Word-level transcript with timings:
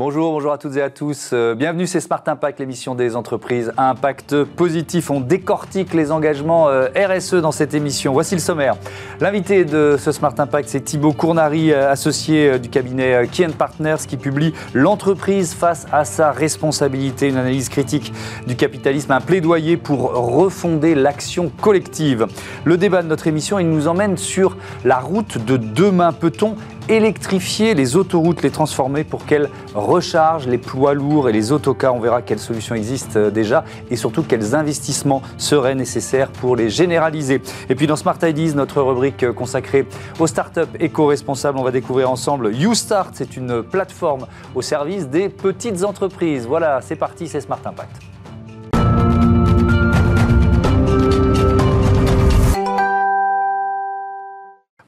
Bonjour, 0.00 0.30
bonjour 0.30 0.52
à 0.52 0.58
toutes 0.58 0.76
et 0.76 0.80
à 0.80 0.90
tous. 0.90 1.30
Euh, 1.32 1.56
bienvenue, 1.56 1.88
c'est 1.88 1.98
Smart 1.98 2.22
Impact, 2.24 2.60
l'émission 2.60 2.94
des 2.94 3.16
entreprises 3.16 3.72
à 3.76 3.90
impact 3.90 4.44
positif. 4.44 5.10
On 5.10 5.20
décortique 5.20 5.92
les 5.92 6.12
engagements 6.12 6.68
euh, 6.68 6.86
RSE 6.94 7.34
dans 7.34 7.50
cette 7.50 7.74
émission. 7.74 8.12
Voici 8.12 8.36
le 8.36 8.40
sommaire. 8.40 8.76
L'invité 9.20 9.64
de 9.64 9.96
ce 9.98 10.12
Smart 10.12 10.34
Impact, 10.38 10.68
c'est 10.68 10.82
Thibaut 10.82 11.12
Cournari, 11.12 11.72
euh, 11.72 11.90
associé 11.90 12.60
du 12.60 12.68
cabinet 12.68 13.26
Key 13.26 13.48
Partners, 13.48 14.06
qui 14.06 14.16
publie 14.16 14.54
L'entreprise 14.72 15.52
face 15.52 15.88
à 15.90 16.04
sa 16.04 16.30
responsabilité, 16.30 17.26
une 17.26 17.36
analyse 17.36 17.68
critique 17.68 18.12
du 18.46 18.54
capitalisme, 18.54 19.10
un 19.10 19.20
plaidoyer 19.20 19.76
pour 19.76 20.12
refonder 20.12 20.94
l'action 20.94 21.50
collective. 21.60 22.28
Le 22.64 22.76
débat 22.78 23.02
de 23.02 23.08
notre 23.08 23.26
émission, 23.26 23.58
il 23.58 23.68
nous 23.68 23.88
emmène 23.88 24.16
sur 24.16 24.56
la 24.84 25.00
route 25.00 25.44
de 25.44 25.56
demain. 25.56 26.12
Peut-on 26.12 26.54
électrifier 26.88 27.74
les 27.74 27.96
autoroutes, 27.96 28.42
les 28.42 28.50
transformer 28.50 29.04
pour 29.04 29.26
qu'elles 29.26 29.50
rechargent 29.74 30.46
les 30.46 30.58
poids 30.58 30.94
lourds 30.94 31.28
et 31.28 31.32
les 31.32 31.52
autocars. 31.52 31.94
On 31.94 32.00
verra 32.00 32.22
quelles 32.22 32.38
solutions 32.38 32.74
existent 32.74 33.18
euh, 33.18 33.30
déjà 33.30 33.64
et 33.90 33.96
surtout 33.96 34.22
quels 34.22 34.54
investissements 34.54 35.22
seraient 35.36 35.74
nécessaires 35.74 36.30
pour 36.30 36.56
les 36.56 36.70
généraliser. 36.70 37.42
Et 37.68 37.74
puis 37.74 37.86
dans 37.86 37.96
Smart 37.96 38.18
Ideas, 38.22 38.54
notre 38.54 38.82
rubrique 38.82 39.22
euh, 39.22 39.32
consacrée 39.32 39.86
aux 40.18 40.26
startups 40.26 40.60
éco-responsables, 40.80 41.58
on 41.58 41.64
va 41.64 41.70
découvrir 41.70 42.10
ensemble 42.10 42.54
YouStart. 42.54 43.10
C'est 43.12 43.36
une 43.36 43.62
plateforme 43.62 44.26
au 44.54 44.62
service 44.62 45.08
des 45.08 45.28
petites 45.28 45.84
entreprises. 45.84 46.46
Voilà, 46.46 46.80
c'est 46.82 46.96
parti, 46.96 47.28
c'est 47.28 47.40
Smart 47.40 47.60
Impact. 47.64 48.07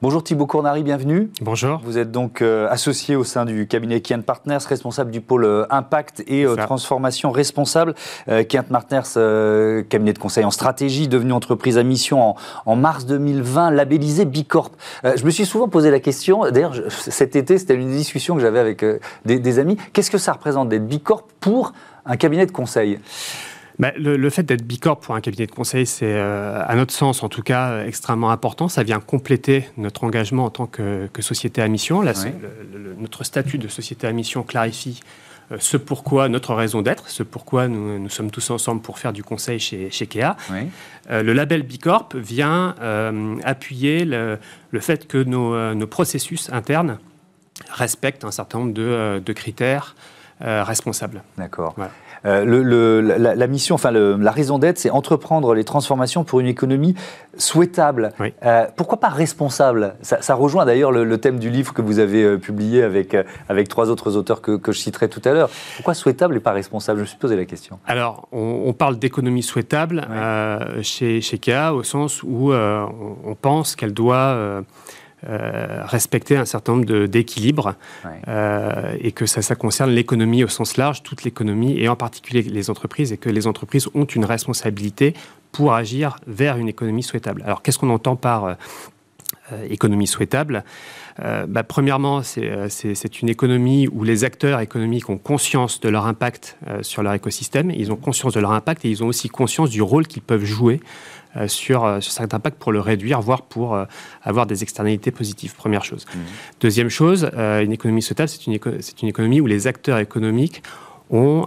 Bonjour 0.03 0.25
Thibaut 0.25 0.47
Cournari, 0.47 0.83
bienvenue. 0.83 1.29
Bonjour. 1.43 1.79
Vous 1.84 1.98
êtes 1.98 2.11
donc 2.11 2.41
euh, 2.41 2.67
associé 2.70 3.17
au 3.17 3.25
sein 3.25 3.45
du 3.45 3.67
cabinet 3.67 4.01
Kian 4.01 4.23
Partners, 4.23 4.57
responsable 4.67 5.11
du 5.11 5.20
pôle 5.20 5.45
euh, 5.45 5.67
impact 5.69 6.25
et 6.27 6.47
euh, 6.47 6.57
transformation 6.57 7.31
responsable. 7.31 7.95
Kian 8.48 8.62
Partners, 8.62 9.84
cabinet 9.91 10.15
de 10.15 10.19
conseil 10.19 10.45
en 10.45 10.51
stratégie, 10.51 11.07
devenu 11.07 11.34
entreprise 11.34 11.77
à 11.77 11.83
mission 11.83 12.34
en, 12.65 12.77
mars 12.77 13.05
2020, 13.05 13.73
labellisé 13.73 14.25
Bicorp. 14.25 14.70
je 15.05 15.23
me 15.23 15.31
suis 15.31 15.45
souvent 15.45 15.69
posé 15.69 15.91
la 15.91 16.01
question, 16.01 16.51
d'ailleurs 16.51 16.75
cet 16.89 17.37
été 17.37 17.59
c'était 17.59 17.75
une 17.75 17.91
discussion 17.91 18.37
que 18.37 18.41
j'avais 18.41 18.59
avec 18.59 18.83
des, 19.27 19.39
des 19.39 19.59
amis, 19.59 19.77
qu'est-ce 19.92 20.11
que 20.11 20.17
ça 20.17 20.33
représente 20.33 20.70
d'être 20.70 20.87
Bicorp 20.87 21.25
pour 21.41 21.75
un 22.07 22.17
cabinet 22.17 22.47
de 22.47 22.53
conseil? 22.53 23.01
Bah, 23.81 23.92
le, 23.97 24.28
fait 24.28 24.42
d'être 24.42 24.62
Bicorp 24.62 25.00
pour 25.00 25.14
un 25.14 25.23
cabinet 25.23 25.47
de 25.47 25.53
conseil, 25.53 25.86
c'est, 25.86 26.05
euh, 26.05 26.62
à 26.67 26.75
notre 26.75 26.92
sens 26.92 27.23
en 27.23 27.31
tout 27.31 27.41
cas, 27.41 27.70
euh, 27.70 27.86
extrêmement 27.86 28.31
important. 28.31 28.69
Ça 28.69 28.83
vient 28.83 29.00
compléter 29.00 29.64
notre 29.78 30.05
engagement 30.05 30.45
en 30.45 30.50
tant 30.50 30.67
que, 30.67 31.09
société 31.20 31.62
à 31.62 31.69
mission. 31.69 32.03
notre 32.98 33.25
statut 33.25 33.56
de 33.56 33.69
société 33.69 34.06
à 34.06 34.12
mission 34.12 34.42
clarifie 34.42 35.01
euh, 35.51 35.56
ce 35.58 35.78
pourquoi, 35.78 36.28
notre 36.28 36.55
raison 36.55 36.83
d'être, 36.83 37.08
ce 37.08 37.23
pourquoi 37.23 37.69
nous, 37.69 38.11
sommes 38.11 38.31
tous 38.31 38.51
ensemble 38.51 38.83
pour 38.83 38.98
faire 38.98 39.14
du 39.14 39.25
conseil 39.25 39.58
chez, 39.58 39.91
chez 39.91 40.06
KEA. 40.06 40.36
le 41.08 41.33
label 41.33 41.62
Bicorp 41.62 42.11
vient 42.14 42.75
appuyer 43.45 44.05
le, 44.05 44.39
fait 44.81 45.08
que 45.08 45.23
nos, 45.25 45.86
processus 45.86 46.51
internes 46.53 46.98
respectent 47.70 48.25
un 48.25 48.31
certain 48.31 48.58
nombre 48.58 48.75
de, 48.75 49.33
critères 49.33 49.95
responsables. 50.41 51.22
D'accord. 51.38 51.74
Euh, 52.27 52.44
le, 52.44 53.00
la, 53.00 53.46
mission, 53.46 53.74
enfin 53.74 53.91
la 53.91 54.30
raison 54.30 54.58
d'être, 54.58 54.78
c'est 54.78 54.91
entreprendre 54.91 55.55
les 55.55 55.64
transformations 55.64 56.24
pour 56.24 56.41
une 56.41 56.46
économie 56.46 56.94
souhaitable. 57.36 58.12
Euh, 58.44 58.66
pourquoi 58.77 59.00
pas 59.00 59.08
responsable? 59.08 59.94
Ça, 60.02 60.34
rejoint 60.34 60.66
d'ailleurs 60.66 60.92
le, 60.92 61.18
thème 61.18 61.38
du 61.38 61.50
livre 61.50 61.72
que 61.74 61.83
vous 61.83 61.98
avez 61.98 62.22
euh, 62.22 62.38
publié 62.38 62.83
avec, 62.83 63.16
avec 63.48 63.68
trois 63.68 63.91
autres 63.91 64.16
auteurs 64.16 64.40
que, 64.40 64.56
que 64.56 64.73
je 64.73 64.79
citerai 64.79 65.08
tout 65.08 65.23
à 65.24 65.33
l'heure. 65.33 65.50
Pourquoi 65.77 65.95
souhaitable 65.95 66.36
et 66.36 66.40
pas 66.40 66.52
responsable? 66.52 66.98
Je 66.98 67.02
me 67.02 67.06
suis 67.06 67.18
posé 67.18 67.36
la 67.36 67.45
question. 67.45 67.79
Alors, 67.86 68.29
on, 68.33 68.73
parle 68.73 68.98
d'économie 68.98 69.42
souhaitable 69.42 70.06
chez, 70.83 71.20
chez 71.20 71.39
KA 71.39 71.74
au 71.74 71.83
sens 71.83 72.23
où 72.23 72.52
on, 72.52 73.34
pense 73.40 73.77
qu'elle 73.77 73.92
doit 73.92 74.62
euh, 75.29 75.83
respecter 75.85 76.36
un 76.36 76.45
certain 76.45 76.73
nombre 76.77 77.07
d'équilibres 77.07 77.75
euh, 78.29 78.97
et 79.01 79.13
que 79.13 79.27
ça, 79.27 79.42
ça 79.42 79.55
concerne 79.55 79.91
l'économie 79.91 80.45
au 80.45 80.48
sens 80.48 80.77
large, 80.77 81.03
toute 81.03 81.25
l'économie 81.25 81.79
et 81.79 81.89
en 81.89 81.97
particulier 81.97 82.42
les 82.42 82.70
entreprises 82.70 83.13
et 83.13 83.19
que 83.19 83.29
les 83.29 83.47
entreprises 83.47 83.89
ont 83.95 84.05
une 84.05 84.25
responsabilité 84.25 85.14
pour 85.53 85.75
agir 85.75 86.17
vers 86.27 86.57
une 86.57 86.69
économie 86.69 87.03
souhaitable. 87.03 87.42
Alors 87.45 87.63
qu'est-ce 87.63 87.79
qu'on 87.79 87.91
entend 87.91 88.17
par 88.17 88.45
euh, 88.45 88.55
économie 89.68 90.06
souhaitable 90.06 90.64
bah, 91.18 91.62
Premièrement, 91.62 92.22
c'est 92.22 93.22
une 93.22 93.28
économie 93.28 93.88
où 93.88 94.05
les 94.05 94.24
acteurs 94.24 94.61
économiques 94.61 95.11
ont 95.11 95.18
conscience 95.18 95.80
de 95.80 95.88
leur 95.88 96.06
impact 96.06 96.56
sur 96.83 97.02
leur 97.02 97.14
écosystème, 97.14 97.70
ils 97.70 97.92
ont 97.92 97.96
conscience 97.96 98.34
de 98.34 98.40
leur 98.40 98.52
impact 98.52 98.84
et 98.84 98.90
ils 98.90 99.05
ont 99.05 99.08
aussi 99.08 99.28
conscience 99.28 99.70
du 99.70 99.83
rôle 99.83 100.06
qu'ils 100.06 100.22
peuvent 100.22 100.44
jouer 100.44 100.80
euh, 101.36 101.46
sur, 101.46 101.84
euh, 101.84 102.00
sur 102.00 102.11
cet 102.11 102.34
impact 102.34 102.58
pour 102.58 102.72
le 102.72 102.80
réduire, 102.80 103.20
voire 103.20 103.42
pour 103.42 103.77
euh, 103.77 103.84
avoir 104.24 104.46
des 104.46 104.64
externalités 104.64 105.12
positives. 105.12 105.55
Première 105.55 105.84
chose. 105.84 106.05
Mmh. 106.05 106.18
Deuxième 106.61 106.88
chose, 106.88 107.30
une 107.36 107.70
économie 107.70 108.02
sociale, 108.02 108.28
c'est 108.28 108.48
une, 108.48 108.58
une, 109.02 109.08
économie 109.08 109.40
où 109.40 109.46
les 109.46 109.68
acteurs 109.68 109.98
économiques 109.98 110.64
ont 111.08 111.46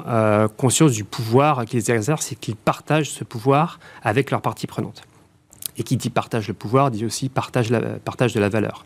conscience 0.57 0.91
du 0.91 1.03
pouvoir 1.03 1.65
qu'ils 1.65 1.91
exercent 1.91 2.31
et 2.31 2.35
qu'ils 2.35 2.55
partagent 2.55 3.09
ce 3.09 3.25
pouvoir 3.25 3.79
avec 4.03 4.31
leurs 4.31 4.41
parties 4.41 4.67
prenantes. 4.67 5.03
Et 5.77 5.83
qui 5.83 5.97
dit 5.97 6.09
partage 6.09 6.47
le 6.47 6.53
pouvoir 6.53 6.91
dit 6.91 7.05
aussi 7.05 7.29
partage, 7.29 7.69
la, 7.69 7.79
partage 7.79 8.33
de 8.33 8.39
la 8.39 8.49
valeur. 8.49 8.85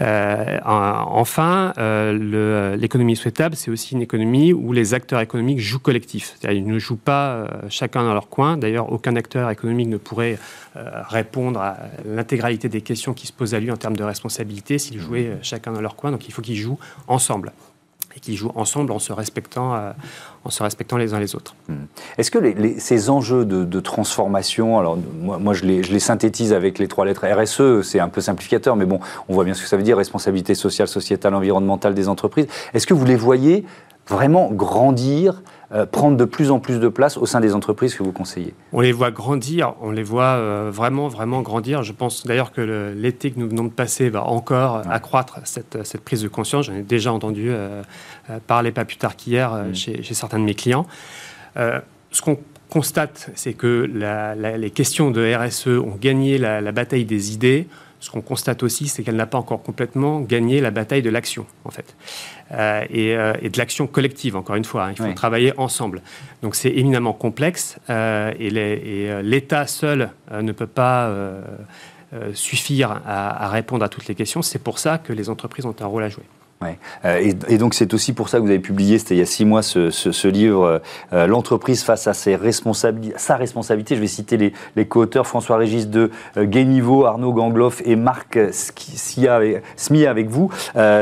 Euh, 0.00 0.58
enfin, 0.64 1.72
euh, 1.78 2.76
l'économie 2.76 3.16
souhaitable, 3.16 3.56
c'est 3.56 3.70
aussi 3.70 3.94
une 3.94 4.02
économie 4.02 4.52
où 4.52 4.72
les 4.72 4.94
acteurs 4.94 5.20
économiques 5.20 5.60
jouent 5.60 5.78
collectif. 5.78 6.36
Ils 6.48 6.66
ne 6.66 6.78
jouent 6.78 6.96
pas 6.96 7.30
euh, 7.30 7.46
chacun 7.68 8.04
dans 8.04 8.14
leur 8.14 8.28
coin. 8.28 8.56
D'ailleurs, 8.56 8.92
aucun 8.92 9.16
acteur 9.16 9.50
économique 9.50 9.88
ne 9.88 9.96
pourrait 9.96 10.38
répondre 11.08 11.60
à 11.60 11.76
l'intégralité 12.06 12.68
des 12.68 12.82
questions 12.82 13.12
qui 13.12 13.26
se 13.26 13.32
posent 13.32 13.54
à 13.54 13.58
lui 13.58 13.72
en 13.72 13.76
termes 13.76 13.96
de 13.96 14.04
responsabilité 14.04 14.78
s'ils 14.78 15.00
jouaient 15.00 15.36
chacun 15.42 15.72
dans 15.72 15.80
leur 15.80 15.96
coin. 15.96 16.12
Donc 16.12 16.28
il 16.28 16.32
faut 16.32 16.42
qu'ils 16.42 16.56
jouent 16.56 16.78
ensemble 17.08 17.52
qu'ils 18.20 18.36
jouent 18.36 18.52
ensemble 18.54 18.92
en 18.92 18.98
se 18.98 19.12
respectant, 19.12 19.74
euh, 19.74 19.92
en 20.44 20.50
se 20.50 20.62
respectant 20.62 20.96
les 20.96 21.14
uns 21.14 21.20
les 21.20 21.34
autres. 21.34 21.54
Hmm. 21.68 21.84
Est-ce 22.16 22.30
que 22.30 22.38
ces 22.78 23.10
enjeux 23.10 23.44
de, 23.44 23.80
transformation, 23.80 24.78
alors 24.78 24.98
moi, 25.20 25.38
moi 25.38 25.54
je, 25.54 25.64
les, 25.64 25.82
je, 25.82 25.92
les, 25.92 26.00
synthétise 26.00 26.52
avec 26.52 26.78
les 26.78 26.88
trois 26.88 27.04
lettres 27.04 27.26
RSE, 27.26 27.82
c'est 27.82 28.00
un 28.00 28.08
peu 28.08 28.20
simplificateur, 28.20 28.76
mais 28.76 28.86
bon, 28.86 29.00
on 29.28 29.34
voit 29.34 29.44
bien 29.44 29.54
ce 29.54 29.62
que 29.62 29.68
ça 29.68 29.76
veut 29.76 29.82
dire, 29.82 29.96
responsabilité 29.96 30.54
sociale, 30.54 30.88
sociétale, 30.88 31.34
environnementale 31.34 31.94
des 31.94 32.08
entreprises. 32.08 32.46
Est-ce 32.74 32.86
que 32.86 32.94
vous 32.94 33.04
les 33.04 33.16
voyez 33.16 33.64
vraiment 34.08 34.50
grandir 34.50 35.42
euh, 35.70 35.84
prendre 35.84 36.16
de 36.16 36.24
plus 36.24 36.50
en 36.50 36.60
plus 36.60 36.80
de 36.80 36.88
place 36.88 37.18
au 37.18 37.26
sein 37.26 37.40
des 37.40 37.54
entreprises 37.54 37.94
que 37.94 38.02
vous 38.02 38.12
conseillez? 38.12 38.54
On 38.72 38.80
les 38.80 38.92
voit 38.92 39.10
grandir, 39.10 39.74
on 39.82 39.90
les 39.90 40.02
voit 40.02 40.36
euh, 40.36 40.70
vraiment, 40.72 41.08
vraiment 41.08 41.42
grandir. 41.42 41.82
Je 41.82 41.92
pense 41.92 42.26
d'ailleurs 42.26 42.52
que 42.52 42.94
l'été 42.96 43.30
que 43.30 43.38
nous 43.38 43.50
venons 43.50 43.64
de 43.64 43.70
passer 43.70 44.08
va 44.08 44.24
encore 44.24 44.82
accroître 44.90 45.40
cette, 45.44 45.84
cette, 45.84 46.00
prise 46.00 46.22
de 46.22 46.28
conscience. 46.28 46.66
J'en 46.66 46.74
ai 46.74 46.82
déjà 46.82 47.12
entendu 47.12 47.48
euh, 47.50 47.82
parler 48.46 48.72
pas 48.72 48.86
plus 48.86 48.96
tard 48.96 49.14
qu'hier 49.14 49.52
mm. 49.52 49.74
chez, 49.74 50.14
certains 50.14 50.38
de 50.38 50.44
mes 50.44 50.54
clients. 50.54 50.86
ce 51.54 52.22
qu'on 52.22 52.38
constate, 52.70 53.30
c'est 53.34 53.52
que 53.52 53.90
les 54.56 54.70
questions 54.70 55.10
de 55.10 55.34
RSE 55.34 55.68
ont 55.68 55.96
gagné 56.00 56.38
la, 56.38 56.62
la 56.62 56.72
bataille 56.72 57.04
des 57.04 57.34
idées 57.34 57.68
ce 58.00 58.10
qu'on 58.10 58.20
constate 58.20 58.62
aussi, 58.62 58.88
c'est 58.88 59.02
qu'elle 59.02 59.16
n'a 59.16 59.26
pas 59.26 59.38
encore 59.38 59.62
complètement 59.62 60.20
gagné 60.20 60.60
la 60.60 60.70
bataille 60.70 61.02
de 61.02 61.10
l'action, 61.10 61.46
en 61.64 61.70
fait. 61.70 61.96
Euh, 62.52 62.84
euh, 62.94 63.34
et, 63.42 63.50
de 63.50 63.58
l'action 63.58 63.86
collective, 63.86 64.36
encore 64.36 64.56
une 64.56 64.64
fois. 64.64 64.86
Hein. 64.86 64.92
il 64.92 64.96
faut 64.96 65.12
travailler 65.12 65.52
ensemble. 65.58 66.02
Donc 66.42 66.54
c'est 66.54 66.70
éminemment 66.70 67.12
complexe 67.12 67.78
euh, 67.90 68.32
et 68.38 68.50
l'État 69.22 69.66
seul 69.66 70.10
ne 70.32 70.52
peut 70.52 70.66
pas 70.66 71.12
suffire 72.34 73.00
à, 73.06 73.48
répondre 73.48 73.84
à 73.84 73.88
toutes 73.88 74.06
les 74.06 74.14
questions. 74.14 74.42
C'est 74.42 74.62
pour 74.62 74.78
ça 74.78 74.98
que 74.98 75.12
les 75.12 75.28
entreprises 75.28 75.66
ont 75.66 75.76
un 75.80 75.86
rôle 75.86 76.04
à 76.04 76.08
jouer. 76.08 76.24
Et, 77.04 77.58
donc 77.58 77.74
c'est 77.74 77.94
aussi 77.94 78.12
pour 78.12 78.28
ça 78.28 78.38
que 78.38 78.42
vous 78.42 78.50
avez 78.50 78.58
publié, 78.58 78.98
c'était 78.98 79.14
il 79.14 79.18
y 79.18 79.22
a 79.22 79.26
six 79.26 79.44
mois, 79.44 79.62
ce, 79.62 80.28
livre, 80.28 80.80
L'entreprise 81.12 81.82
face 81.82 82.06
à 82.06 82.14
ses 82.14 82.36
responsabilités, 82.36 83.14
sa 83.16 83.36
responsabilité. 83.36 83.94
Je 83.94 84.00
vais 84.00 84.06
citer 84.06 84.36
les, 84.36 84.52
les 84.76 84.86
co-auteurs 84.86 85.26
François 85.26 85.56
Régis 85.56 85.88
de 85.88 86.10
Guéniveau, 86.36 87.04
Arnaud 87.04 87.32
Gangloff 87.32 87.82
et 87.84 87.96
Marc 87.96 88.38
Smia 88.52 89.40
avec 90.10 90.28
vous. 90.28 90.50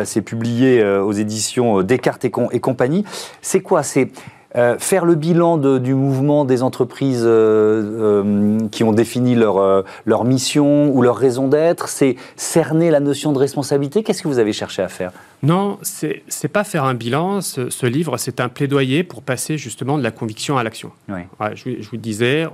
c'est 0.05 0.23
publié 0.23 0.85
aux 0.85 1.13
éditions 1.13 1.83
Descartes 1.83 2.25
et, 2.25 2.33
et 2.53 2.61
compagnie. 2.61 3.05
C'est 3.41 3.61
quoi? 3.61 3.83
C'est 3.83 4.11
euh, 4.57 4.79
faire 4.79 5.05
le 5.05 5.15
bilan 5.17 5.59
du 5.59 5.95
mouvement 5.95 6.47
des 6.47 6.63
entreprises 6.63 7.25
euh, 7.27 8.23
euh, 8.25 8.69
qui 8.71 8.85
ont 8.85 8.93
défini 8.93 9.35
leur, 9.35 9.85
leur 10.07 10.25
mission 10.25 10.91
ou 10.95 11.03
leur 11.03 11.17
raison 11.17 11.49
d'être, 11.49 11.89
c'est 11.89 12.17
cerner 12.37 12.91
la 12.91 13.01
notion 13.01 13.33
de 13.33 13.39
responsabilité. 13.39 14.03
Qu'est-ce 14.03 14.23
que 14.23 14.29
vous 14.29 14.39
avez 14.39 14.55
cherché 14.55 14.83
à 14.83 14.89
faire? 14.89 15.13
Non, 15.43 15.79
c'est 15.83 16.23
n'est 16.43 16.49
pas 16.49 16.65
faire 16.65 16.85
un 16.85 16.95
bilan. 16.95 17.41
Ce, 17.43 17.87
livre, 17.87 18.17
c'est 18.17 18.41
un 18.41 18.49
plaidoyer 18.49 19.03
pour 19.03 19.23
passer 19.23 19.59
justement 19.59 19.99
de 19.99 20.03
la 20.03 20.11
conviction 20.11 20.57
à 20.57 20.63
l'action. 20.63 20.91
je, 21.09 21.89
vous 21.91 21.97
disais, 21.99 22.47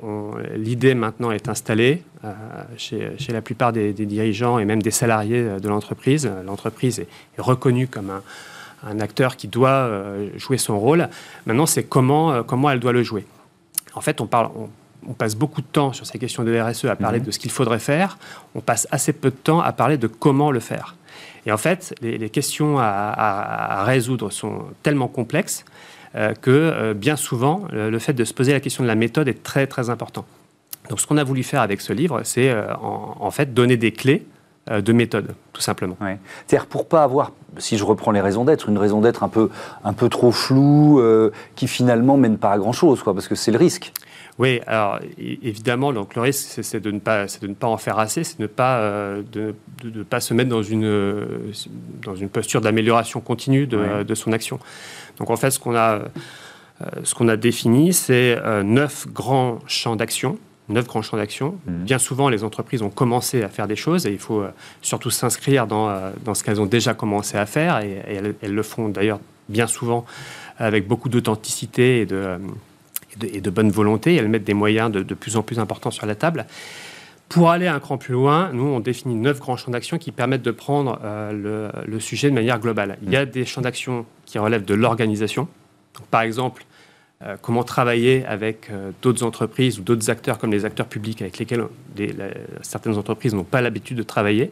l'idée 0.56 0.94
maintenant 0.94 1.30
est 1.30 1.48
installée 1.48 2.02
chez, 2.76 3.12
chez, 3.18 3.32
la 3.32 3.40
plupart 3.42 3.72
des, 3.72 3.92
dirigeants 3.92 4.58
et 4.58 4.64
même 4.64 4.82
des 4.82 4.90
salariés 4.90 5.44
de 5.62 5.68
l'entreprise. 5.68 6.28
L'entreprise 6.44 6.98
est 7.00 7.08
reconnue 7.38 7.86
comme 7.86 8.10
un 8.10 8.22
un 8.86 9.00
acteur 9.00 9.36
qui 9.36 9.48
doit 9.48 9.90
jouer 10.36 10.58
son 10.58 10.78
rôle. 10.78 11.08
Maintenant, 11.46 11.66
c'est 11.66 11.84
comment, 11.84 12.42
comment 12.42 12.70
elle 12.70 12.80
doit 12.80 12.92
le 12.92 13.02
jouer. 13.02 13.24
En 13.94 14.00
fait, 14.00 14.20
on, 14.20 14.26
parle, 14.26 14.50
on, 15.06 15.12
passe 15.12 15.34
beaucoup 15.34 15.60
de 15.60 15.66
temps 15.66 15.92
sur 15.92 16.06
ces 16.06 16.18
questions 16.18 16.44
de 16.44 16.58
RSE 16.58 16.86
à 16.86 16.96
parler 16.96 17.20
mhm. 17.20 17.26
de 17.26 17.30
ce 17.30 17.38
qu'il 17.38 17.50
faudrait 17.50 17.78
faire. 17.78 18.18
On 18.54 18.60
passe 18.60 18.88
assez 18.90 19.12
peu 19.12 19.30
de 19.30 19.36
temps 19.36 19.60
à 19.60 19.72
parler 19.72 19.98
de 19.98 20.06
comment 20.06 20.50
le 20.50 20.60
faire. 20.60 20.96
Et 21.46 21.52
en 21.52 21.56
fait, 21.56 21.94
les, 22.00 22.30
questions 22.30 22.78
à, 22.78 23.82
résoudre 23.84 24.30
sont 24.30 24.64
tellement 24.82 25.08
complexes 25.08 25.64
euh, 26.14 26.34
que 26.34 26.50
euh, 26.50 26.94
bien 26.94 27.16
souvent, 27.16 27.66
le, 27.72 27.98
fait 27.98 28.12
de 28.12 28.24
se 28.24 28.32
poser 28.32 28.52
la 28.52 28.60
question 28.60 28.82
de 28.84 28.88
la 28.88 28.94
méthode 28.94 29.28
est 29.28 29.42
très 29.42 29.66
très 29.66 29.90
important. 29.90 30.24
Donc 30.88 31.00
ce 31.00 31.06
qu'on 31.06 31.16
a 31.16 31.24
voulu 31.24 31.42
faire 31.42 31.62
avec 31.62 31.80
ce 31.80 31.92
livre, 31.92 32.20
c'est 32.24 32.50
euh, 32.50 32.72
en, 32.76 33.30
fait 33.30 33.54
donner 33.54 33.76
des 33.76 33.92
clés 33.92 34.24
de 34.70 34.92
méthode, 34.92 35.34
tout 35.52 35.60
simplement. 35.60 35.96
C'est-à-dire 36.00 36.66
pour 36.66 36.86
pas 36.86 37.02
avoir, 37.02 37.32
si 37.58 37.76
je 37.76 37.84
reprends 37.84 38.12
les 38.12 38.20
raisons 38.20 38.44
d'être, 38.44 38.68
une 38.68 38.78
raison 38.78 39.00
d'être 39.00 39.22
un 39.24 39.28
peu, 39.28 39.50
un 39.84 39.92
peu 39.92 40.08
trop 40.08 40.30
floue, 40.30 41.02
qui 41.56 41.66
finalement 41.66 42.16
mène 42.16 42.38
pas 42.38 42.52
à 42.52 42.58
grand-chose, 42.58 43.02
quoi, 43.02 43.12
parce 43.12 43.26
que 43.26 43.34
c'est 43.34 43.50
le 43.50 43.58
risque. 43.58 43.92
Oui, 44.38 44.60
alors 44.66 44.98
évidemment, 45.18 45.92
donc 45.92 46.14
le 46.14 46.22
risque, 46.22 46.64
c'est 46.64 46.80
de 46.80 46.90
ne 46.90 47.00
pas, 47.00 47.26
de 47.26 47.46
ne 47.46 47.54
pas 47.54 47.66
en 47.66 47.76
faire 47.76 47.98
assez, 47.98 48.24
c'est 48.24 48.38
de 48.38 48.42
ne 48.42 48.48
pas, 48.48 48.78
euh, 48.78 49.22
de, 49.30 49.54
de, 49.84 50.02
pas 50.02 50.20
se 50.20 50.32
mettre 50.32 50.48
dans 50.48 50.62
une, 50.62 51.28
dans 52.02 52.16
une 52.16 52.30
posture 52.30 52.62
d'amélioration 52.62 53.20
continue 53.20 53.66
de, 53.66 54.02
de, 54.02 54.14
son 54.14 54.32
action. 54.32 54.58
Donc 55.18 55.28
en 55.28 55.36
fait, 55.36 55.50
ce 55.50 55.58
qu'on 55.58 55.76
a, 55.76 55.96
euh, 55.96 56.86
ce 57.04 57.14
qu'on 57.14 57.28
a 57.28 57.36
défini, 57.36 57.92
c'est 57.92 58.38
euh, 58.38 58.62
neuf 58.62 59.06
grands 59.06 59.58
champs 59.66 59.96
d'action. 59.96 60.38
Neuf 60.72 60.86
grands 60.86 61.02
champs 61.02 61.16
d'action. 61.16 61.58
Mmh. 61.66 61.84
Bien 61.84 61.98
souvent, 61.98 62.28
les 62.28 62.44
entreprises 62.44 62.82
ont 62.82 62.90
commencé 62.90 63.42
à 63.42 63.48
faire 63.48 63.68
des 63.68 63.76
choses 63.76 64.06
et 64.06 64.12
il 64.12 64.18
faut 64.18 64.42
surtout 64.80 65.10
s'inscrire 65.10 65.66
dans, 65.66 66.12
dans 66.24 66.34
ce 66.34 66.42
qu'elles 66.42 66.60
ont 66.60 66.66
déjà 66.66 66.94
commencé 66.94 67.36
à 67.36 67.46
faire 67.46 67.80
et, 67.80 68.02
elles, 68.06 68.34
elles, 68.42 68.54
le 68.54 68.62
font 68.62 68.88
d'ailleurs 68.88 69.20
bien 69.48 69.66
souvent 69.66 70.04
avec 70.58 70.88
beaucoup 70.88 71.08
d'authenticité 71.08 72.00
et 72.00 72.06
de 72.06 72.38
et 73.22 73.40
de, 73.40 73.50
bonne 73.50 73.70
volonté. 73.70 74.14
Elles 74.14 74.28
mettent 74.28 74.44
des 74.44 74.54
moyens 74.54 74.90
de, 74.90 75.14
plus 75.14 75.36
en 75.36 75.42
plus 75.42 75.58
importants 75.58 75.90
sur 75.90 76.06
la 76.06 76.14
table. 76.14 76.46
Pour 77.28 77.50
aller 77.50 77.66
un 77.66 77.80
cran 77.80 77.96
plus 77.96 78.12
loin, 78.12 78.50
nous, 78.52 78.64
on 78.64 78.80
définit 78.80 79.14
neuf 79.14 79.40
grands 79.40 79.56
champs 79.56 79.70
d'action 79.70 79.96
qui 79.98 80.12
permettent 80.12 80.42
de 80.42 80.50
prendre 80.50 80.98
euh, 81.02 81.70
le, 81.86 82.00
sujet 82.00 82.28
de 82.28 82.34
manière 82.34 82.58
globale. 82.58 82.98
Il 83.02 83.10
y 83.10 83.16
a 83.16 83.24
des 83.24 83.46
champs 83.46 83.62
d'action 83.62 84.04
qui 84.26 84.38
relèvent 84.38 84.64
de 84.64 84.74
l'organisation. 84.74 85.48
Par 86.10 86.22
exemple, 86.22 86.64
euh, 87.24 87.36
comment 87.40 87.64
travailler 87.64 88.24
avec 88.26 88.68
euh, 88.70 88.90
d'autres 89.02 89.22
entreprises 89.24 89.78
ou 89.78 89.82
d'autres 89.82 90.10
acteurs 90.10 90.38
comme 90.38 90.52
les 90.52 90.64
acteurs 90.64 90.86
publics 90.86 91.22
avec 91.22 91.38
lesquels 91.38 91.66
certaines 92.62 92.98
entreprises 92.98 93.34
n'ont 93.34 93.44
pas 93.44 93.60
l'habitude 93.60 93.96
de 93.96 94.02
travailler. 94.02 94.50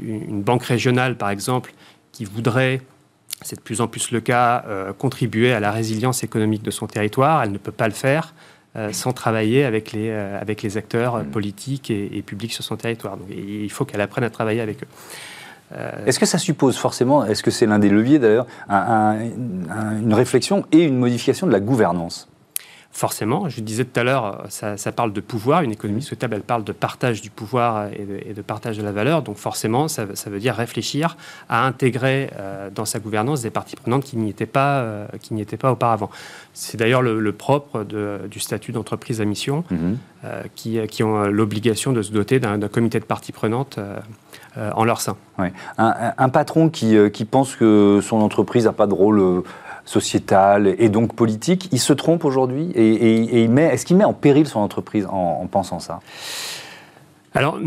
une 0.00 0.42
banque 0.42 0.64
régionale, 0.64 1.16
par 1.16 1.30
exemple, 1.30 1.74
qui 2.12 2.24
voudrait 2.24 2.80
c'est 3.44 3.56
de 3.56 3.60
plus 3.60 3.80
en 3.80 3.88
plus 3.88 4.10
le 4.10 4.20
cas, 4.20 4.64
euh, 4.66 4.92
contribuer 4.92 5.52
à 5.52 5.60
la 5.60 5.70
résilience 5.70 6.22
économique 6.24 6.62
de 6.62 6.70
son 6.70 6.86
territoire. 6.86 7.42
Elle 7.42 7.52
ne 7.52 7.58
peut 7.58 7.72
pas 7.72 7.88
le 7.88 7.94
faire 7.94 8.34
euh, 8.76 8.92
sans 8.92 9.12
travailler 9.12 9.64
avec 9.64 9.92
les, 9.92 10.10
euh, 10.10 10.40
avec 10.40 10.62
les 10.62 10.76
acteurs 10.76 11.18
mm. 11.18 11.26
politiques 11.26 11.90
et, 11.90 12.22
publics 12.22 12.52
sur 12.52 12.64
son 12.64 12.76
territoire. 12.76 13.16
Donc, 13.16 13.28
il 13.30 13.70
faut 13.70 13.84
qu'elle 13.84 14.00
apprenne 14.00 14.24
à 14.24 14.30
travailler 14.30 14.60
avec 14.60 14.82
eux. 14.82 14.88
Est-ce 16.06 16.18
que 16.18 16.26
ça 16.26 16.38
suppose 16.38 16.76
forcément, 16.76 17.24
est-ce 17.24 17.42
que 17.42 17.50
c'est 17.50 17.66
l'un 17.66 17.78
des 17.78 17.88
leviers 17.88 18.18
d'ailleurs, 18.18 18.46
une 18.68 20.14
réflexion 20.14 20.64
et 20.72 20.84
une 20.84 20.98
modification 20.98 21.46
de 21.46 21.52
la 21.52 21.60
gouvernance? 21.60 22.28
Forcément. 22.92 23.48
Je 23.48 23.60
disais 23.62 23.84
tout 23.84 23.98
à 23.98 24.04
l'heure, 24.04 24.44
ça, 24.50 24.92
parle 24.92 25.12
de 25.12 25.20
pouvoir. 25.20 25.62
Une 25.62 25.72
économie 25.72 26.02
souhaitable, 26.02 26.34
elle 26.34 26.42
parle 26.42 26.62
de 26.62 26.72
partage 26.72 27.22
du 27.22 27.30
pouvoir 27.30 27.88
et 27.88 28.34
de, 28.34 28.42
partage 28.42 28.76
de 28.76 28.82
la 28.82 28.92
valeur. 28.92 29.22
Donc 29.22 29.38
forcément, 29.38 29.88
ça, 29.88 30.04
veut 30.04 30.38
dire 30.38 30.54
réfléchir 30.54 31.16
à 31.48 31.66
intégrer 31.66 32.30
euh, 32.38 32.68
dans 32.70 32.84
sa 32.84 32.98
gouvernance 32.98 33.42
des 33.42 33.50
parties 33.50 33.76
prenantes 33.76 34.04
qui 34.04 34.16
n'y 34.18 34.28
étaient 34.28 34.46
pas, 34.46 34.80
euh, 34.80 35.06
qui 35.20 35.32
n'y 35.32 35.40
étaient 35.40 35.56
pas 35.56 35.72
auparavant. 35.72 36.10
C'est 36.52 36.76
d'ailleurs 36.76 37.00
le, 37.02 37.32
propre 37.32 37.84
du 37.84 38.40
statut 38.40 38.72
d'entreprise 38.72 39.22
à 39.22 39.24
mission, 39.24 39.64
mhm. 39.70 39.96
euh, 40.24 40.42
qui, 40.54 40.78
qui, 40.86 41.02
ont 41.02 41.24
l'obligation 41.24 41.92
de 41.92 42.02
se 42.02 42.12
doter 42.12 42.40
d'un 42.40 42.60
comité 42.68 43.00
de 43.00 43.06
parties 43.06 43.32
prenantes. 43.32 43.78
en 44.56 44.84
leur 44.84 45.00
sein. 45.00 45.16
Un, 45.78 46.12
un, 46.18 46.28
patron 46.28 46.68
qui, 46.68 46.94
qui, 47.10 47.24
pense 47.24 47.56
que 47.56 48.00
son 48.02 48.20
entreprise 48.20 48.66
n'a 48.66 48.72
pas 48.72 48.86
de 48.86 48.92
rôle 48.92 49.42
sociétal 49.84 50.74
et 50.78 50.88
donc 50.88 51.14
politique, 51.14 51.68
il 51.72 51.80
se 51.80 51.92
trompe 51.92 52.24
aujourd'hui 52.24 52.70
et, 52.74 53.44
est-ce 53.44 53.84
qu'il 53.84 53.96
met 53.96 54.04
en 54.04 54.12
péril 54.12 54.46
son 54.46 54.60
entreprise 54.60 55.06
en, 55.10 55.46
pensant 55.50 55.80
ça? 55.80 56.00
Alors, 57.34 57.58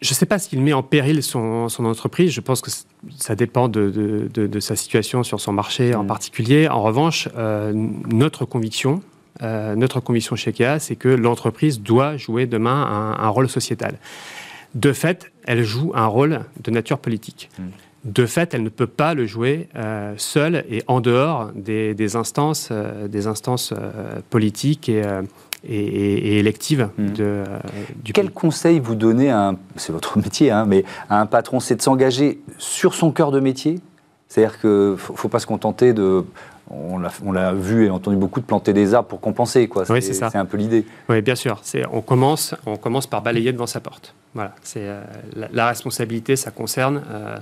je 0.00 0.10
ne 0.10 0.14
sais 0.14 0.26
pas 0.26 0.38
s'il 0.38 0.62
met 0.62 0.72
en 0.72 0.82
péril 0.82 1.22
son, 1.22 1.68
entreprise. 1.78 2.30
Je 2.30 2.40
pense 2.40 2.60
que 2.60 2.70
ça 3.16 3.34
dépend 3.34 3.68
de, 3.68 4.60
sa 4.60 4.76
situation 4.76 5.22
sur 5.22 5.40
son 5.40 5.52
marché 5.52 5.94
en 5.94 6.04
mm. 6.04 6.06
particulier. 6.06 6.68
En 6.68 6.82
revanche, 6.82 7.28
euh, 7.36 7.72
notre 7.74 8.44
conviction, 8.44 9.02
euh, 9.42 9.74
notre 9.74 10.00
conviction 10.00 10.36
chez 10.36 10.52
KEA, 10.52 10.78
c'est 10.78 10.96
que 10.96 11.08
l'entreprise 11.08 11.80
doit 11.80 12.16
jouer 12.16 12.46
demain 12.46 13.16
un, 13.18 13.28
rôle 13.28 13.48
sociétal. 13.48 13.98
De 14.74 14.92
fait, 14.92 15.32
elle 15.44 15.64
joue 15.64 15.92
un 15.94 16.06
rôle 16.06 16.40
de 16.62 16.70
nature 16.70 16.98
politique. 16.98 17.50
Mm 17.58 17.64
de 18.04 18.26
fait, 18.26 18.54
elle 18.54 18.62
ne 18.62 18.68
peut 18.68 18.86
pas 18.86 19.14
le 19.14 19.26
jouer 19.26 19.68
euh, 19.76 20.14
seule 20.16 20.64
et 20.70 20.82
en 20.86 21.00
dehors 21.00 21.50
des, 21.54 22.16
instances, 22.16 22.68
euh, 22.70 23.08
des 23.08 23.26
instances 23.26 23.72
euh, 23.72 24.20
politiques 24.30 24.88
et, 24.88 25.02
et, 25.68 26.38
électives 26.38 26.88
hmm. 26.96 27.12
de, 27.12 27.44
du 27.96 28.12
Quel 28.12 28.30
conseil 28.30 28.78
vous 28.78 28.94
donnez 28.94 29.30
à 29.30 29.54
c'est 29.76 29.92
votre 29.92 30.18
métier, 30.22 30.50
hein, 30.50 30.64
mais 30.66 30.84
à 31.10 31.20
un 31.20 31.26
patron, 31.26 31.60
c'est 31.60 31.76
de 31.76 31.82
s'engager 31.82 32.40
sur 32.58 32.94
son 32.94 33.10
cœur 33.10 33.32
de 33.32 33.40
métier? 33.40 33.80
C'est-à-dire 34.28 34.60
qu'il 34.60 34.70
ne 34.70 34.96
faut, 34.96 35.28
pas 35.28 35.38
se 35.38 35.46
contenter 35.46 35.92
de 35.92 36.24
on 36.70 37.32
l'a 37.32 37.54
vu 37.54 37.86
et 37.86 37.90
entendu 37.90 38.18
beaucoup 38.18 38.40
de 38.40 38.44
planter 38.44 38.74
des 38.74 38.92
arbres 38.92 39.08
pour 39.08 39.20
compenser. 39.20 39.68
Quoi. 39.68 39.84
Oui, 39.88 40.02
c'est 40.02 40.12
ça. 40.12 40.28
C'est 40.28 40.36
un 40.36 40.44
peu 40.44 40.58
l'idée. 40.58 40.84
Oui, 41.08 41.22
bien 41.22 41.34
sûr. 41.34 41.62
On 41.92 42.02
commence, 42.02 42.54
on 42.66 42.76
commence 42.76 43.06
par 43.06 43.22
balayer 43.22 43.52
devant 43.52 43.66
sa 43.66 43.80
porte. 43.80 44.14
Voilà. 44.34 44.54
C'est 44.62 44.86
la, 45.34 45.66
responsabilité, 45.66 46.36
ça 46.36 46.50
concerne 46.50 47.02
euh, 47.10 47.38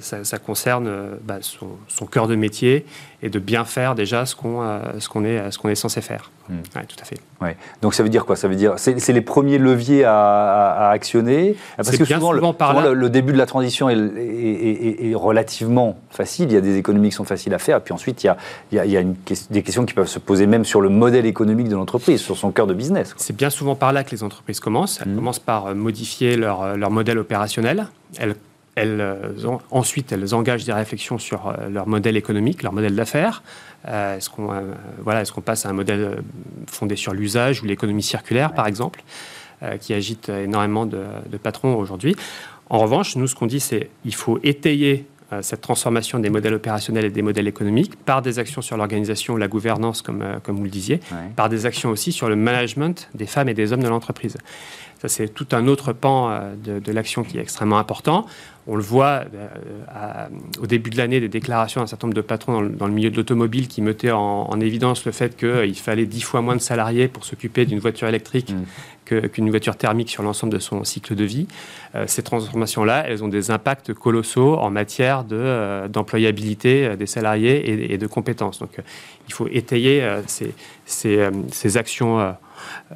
ça, 0.00 0.38
concerne 0.38 0.86
euh, 0.86 1.14
bah, 1.22 1.38
son, 1.40 2.06
cœur 2.06 2.28
de 2.28 2.36
métier 2.36 2.84
et 3.22 3.28
de 3.28 3.38
bien 3.38 3.64
faire 3.64 3.94
déjà 3.94 4.26
ce 4.26 4.34
qu'on 4.34 4.62
euh, 4.62 4.80
qu'on 5.10 5.24
est, 5.24 5.58
qu'on 5.58 5.68
est 5.68 5.74
censé 5.74 6.00
faire. 6.00 6.30
Hmm. 6.48 6.62
tout 6.88 6.96
à 7.00 7.04
fait. 7.04 7.18
Ouais. 7.40 7.56
Donc 7.80 7.94
ça 7.94 8.02
veut 8.02 8.08
dire 8.08 8.26
quoi? 8.26 8.34
Ça 8.34 8.48
veut 8.48 8.56
dire 8.56 8.74
c'est 8.76 9.12
les 9.12 9.20
premiers 9.20 9.58
leviers 9.58 10.04
à, 10.04 10.90
actionner? 10.90 11.56
Parce 11.76 11.96
que 11.96 12.04
souvent, 12.04 12.32
le, 12.32 13.08
début 13.08 13.32
de 13.32 13.38
la 13.38 13.46
transition 13.46 13.88
est, 13.88 15.14
relativement 15.14 15.98
facile. 16.10 16.46
Il 16.50 16.54
y 16.54 16.56
a 16.56 16.60
des 16.60 16.76
économies 16.76 17.10
qui 17.10 17.16
sont 17.16 17.24
faciles 17.24 17.54
à 17.54 17.58
faire. 17.58 17.78
Et 17.78 17.80
puis 17.80 17.94
ensuite, 17.94 18.24
il 18.24 18.26
y 18.26 18.30
a, 18.30 18.36
il 18.84 18.90
y 18.90 18.96
a, 18.96 19.00
une, 19.00 19.14
des 19.50 19.62
questions 19.62 19.84
qui 19.84 19.94
peuvent 19.94 20.08
se 20.08 20.18
poser 20.18 20.46
même 20.46 20.64
sur 20.64 20.80
le 20.80 20.88
modèle 20.88 21.26
économique 21.26 21.68
de 21.68 21.76
l'entreprise, 21.76 22.20
sur 22.20 22.36
son 22.36 22.50
cœur 22.50 22.66
de 22.66 22.74
business. 22.74 23.14
C'est 23.16 23.36
bien 23.36 23.50
souvent 23.50 23.76
par 23.76 23.92
là 23.92 24.02
que 24.02 24.10
les 24.10 24.22
entreprises 24.22 24.60
commencent. 24.60 25.00
Elles 25.00 25.12
hmm. 25.12 25.16
commencent 25.16 25.38
par 25.38 25.74
modifier 25.74 26.36
leur, 26.36 26.76
leur 26.76 26.90
modèle 26.90 27.18
opérationnel. 27.18 27.86
Elles 28.18 28.34
elles, 28.74 29.00
euh, 29.00 29.58
ensuite, 29.70 30.12
elles 30.12 30.34
engagent 30.34 30.64
des 30.64 30.72
réflexions 30.72 31.18
sur 31.18 31.48
euh, 31.48 31.68
leur 31.68 31.86
modèle 31.86 32.16
économique, 32.16 32.62
leur 32.62 32.72
modèle 32.72 32.94
d'affaires. 32.94 33.42
Euh, 33.88 34.16
est-ce 34.16 34.30
qu'on 34.30 34.50
voilà, 35.02 35.22
est 35.22 35.30
qu'on 35.30 35.40
passe 35.40 35.66
à 35.66 35.70
un 35.70 35.72
modèle 35.72 36.22
fondé 36.66 36.96
sur 36.96 37.12
l'usage 37.12 37.62
ou 37.62 37.66
l'économie 37.66 38.02
circulaire, 38.02 38.52
par 38.52 38.66
exemple, 38.66 39.02
qui 39.80 39.92
agite 39.92 40.30
énormément 40.30 40.86
de, 40.86 41.04
patrons 41.42 41.74
aujourd'hui? 41.76 42.16
En 42.68 42.78
revanche, 42.78 43.16
nous, 43.16 43.26
ce 43.26 43.34
qu'on 43.34 43.46
dit, 43.46 43.60
c'est 43.60 43.90
qu'il 44.02 44.14
faut 44.14 44.38
étayer 44.42 45.06
cette 45.42 45.60
transformation 45.60 46.18
des 46.18 46.28
modèles 46.28 46.54
opérationnels 46.54 47.04
et 47.04 47.10
des 47.10 47.22
modèles 47.22 47.46
économiques 47.48 47.96
par 47.96 48.20
des 48.20 48.38
actions 48.38 48.62
sur 48.62 48.76
l'organisation 48.76 49.34
ou 49.34 49.36
la 49.36 49.48
gouvernance, 49.48 50.02
comme, 50.02 50.24
comme 50.42 50.56
vous 50.56 50.64
le 50.64 50.70
disiez, 50.70 51.00
par 51.36 51.48
des 51.48 51.66
actions 51.66 51.90
aussi 51.90 52.12
sur 52.12 52.28
le 52.28 52.36
management 52.36 53.08
des 53.14 53.26
femmes 53.26 53.48
et 53.48 53.54
des 53.54 53.72
hommes 53.72 53.82
de 53.82 53.88
l'entreprise. 53.88 54.36
Ça, 55.00 55.08
c'est 55.08 55.28
tout 55.28 55.46
un 55.52 55.66
autre 55.66 55.92
pan 55.92 56.40
de, 56.62 56.78
de 56.78 56.92
l'action 56.92 57.24
qui 57.24 57.38
est 57.38 57.40
extrêmement 57.40 57.78
important. 57.78 58.26
On 58.66 58.76
le 58.76 58.82
voit 58.82 59.24
euh, 59.34 60.28
au 60.60 60.66
début 60.66 60.90
de 60.90 60.96
l'année, 60.96 61.18
des 61.18 61.28
déclarations 61.28 61.80
d'un 61.80 61.88
certain 61.88 62.06
nombre 62.06 62.14
de 62.14 62.20
patrons 62.20 62.62
dans 62.62 62.86
le, 62.86 62.92
milieu 62.92 63.10
de 63.10 63.16
l'automobile 63.16 63.66
qui 63.66 63.82
mettaient 63.82 64.12
en, 64.12 64.60
évidence 64.60 65.04
le 65.06 65.12
fait 65.12 65.36
qu'il 65.36 65.74
fallait 65.74 66.06
dix 66.06 66.20
fois 66.20 66.42
moins 66.42 66.54
de 66.54 66.60
salariés 66.60 67.08
pour 67.08 67.24
s'occuper 67.24 67.64
d'une 67.64 67.78
voiture 67.78 68.06
électrique 68.06 68.52
mm. 68.52 69.28
qu'une 69.28 69.50
voiture 69.50 69.76
thermique 69.76 70.10
sur 70.10 70.22
l'ensemble 70.22 70.52
de 70.52 70.58
son 70.58 70.84
cycle 70.84 71.14
de 71.16 71.24
vie. 71.24 71.48
Euh, 71.94 72.04
ces 72.06 72.22
transformations-là, 72.22 73.06
elles 73.08 73.24
ont 73.24 73.28
des 73.28 73.50
impacts 73.50 73.94
colossaux 73.94 74.56
en 74.56 74.70
matière 74.70 75.24
euh, 75.32 75.88
d'employabilité 75.88 76.96
des 76.96 77.06
salariés 77.06 77.92
et, 77.92 77.98
de 77.98 78.06
compétences. 78.06 78.58
Donc 78.58 78.76
il 79.26 79.32
faut 79.32 79.48
étayer 79.48 80.06
ces, 80.26 80.52
ces 80.84 81.76
actions 81.76 82.36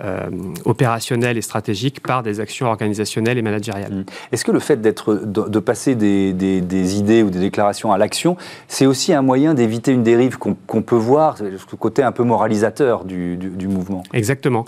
euh, 0.03 0.31
opérationnelles 0.65 1.39
et 1.39 1.43
stratégiques 1.43 2.01
par 2.01 2.23
des 2.23 2.41
actions 2.41 2.67
organisationnelles 2.67 3.39
et 3.39 3.43
managériales. 3.43 3.93
Mmh. 3.93 4.05
Est-ce 4.33 4.45
que 4.45 4.53
le 4.53 4.61
fait 4.61 4.81
d'être, 4.81 5.15
de, 5.15 5.59
passer 5.59 5.95
des, 5.95 6.33
des, 6.33 6.99
idées 6.99 7.23
ou 7.23 7.31
des 7.31 7.41
déclarations 7.41 7.93
à 7.93 7.99
l'action, 7.99 8.37
c'est 8.69 8.87
aussi 8.87 9.13
un 9.13 9.23
moyen 9.23 9.55
d'éviter 9.55 9.93
une 9.93 10.03
dérive 10.03 10.39
qu'on, 10.39 10.83
peut 10.83 10.97
voir, 10.97 11.37
le 11.41 11.77
côté 11.77 12.03
un 12.03 12.13
peu 12.13 12.25
moralisateur 12.25 13.05
du, 13.05 13.37
du, 13.37 13.69
mouvement? 13.69 14.03
Exactement. 14.13 14.65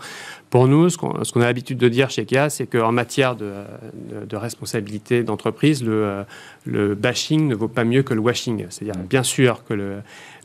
Pour 0.56 0.68
nous, 0.68 0.88
ce 0.88 0.96
qu'on 0.96 1.42
a 1.42 1.44
l'habitude 1.44 1.76
de 1.76 1.90
dire 1.90 2.08
chez 2.08 2.24
KIA, 2.24 2.48
c'est 2.48 2.66
qu'en 2.66 2.90
matière 2.90 3.36
de, 3.36 3.52
responsabilité 4.32 5.22
d'entreprise, 5.22 5.84
le, 5.84 6.24
le, 6.64 6.94
bashing 6.94 7.46
ne 7.46 7.54
vaut 7.54 7.68
pas 7.68 7.84
mieux 7.84 8.02
que 8.02 8.14
le 8.14 8.20
washing. 8.20 8.64
C'est-à-dire, 8.70 8.98
bien 9.02 9.22
sûr 9.22 9.64
que 9.64 9.74
le, 9.74 9.96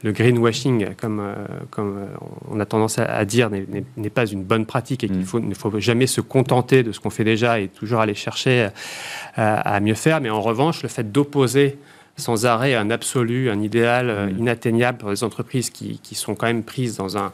le 0.04 0.12
greenwashing, 0.12 0.96
comme, 0.96 1.22
euh, 1.22 1.34
comme 1.70 1.98
euh, 1.98 2.08
on 2.50 2.60
a 2.60 2.66
tendance 2.66 3.00
à, 3.00 3.24
dire, 3.24 3.50
n'est 3.50 4.10
pas 4.10 4.26
une 4.26 4.44
bonne 4.44 4.66
pratique 4.66 5.06
et 5.06 5.08
qu'il 5.08 5.20
mm. 5.20 5.48
ne 5.48 5.54
faut 5.54 5.80
jamais 5.80 6.08
se 6.08 6.20
contenter 6.20 6.84
de 6.84 6.92
ce 6.92 7.00
qu'on 7.00 7.10
fait 7.10 7.24
déjà 7.24 7.62
et 7.62 7.70
toujours 7.70 8.02
aller 8.02 8.14
chercher 8.14 8.68
euh, 8.68 9.58
à, 9.64 9.80
mieux 9.80 9.96
faire. 9.96 10.20
Mais 10.20 10.30
en 10.30 10.42
revanche, 10.42 10.84
le 10.84 10.90
fait 10.90 11.10
d'opposer 11.10 11.78
sans 12.18 12.46
arrêt 12.46 12.76
un 12.76 12.90
absolu, 12.90 13.50
un 13.50 13.62
idéal 13.62 14.34
mm. 14.34 14.40
inatteignable 14.40 14.98
pour 14.98 15.12
les 15.12 15.24
entreprises 15.24 15.70
qui, 15.70 16.02
qui, 16.04 16.16
sont 16.16 16.36
quand 16.36 16.48
même 16.48 16.64
prises 16.64 16.98
dans 16.98 17.18
un, 17.18 17.32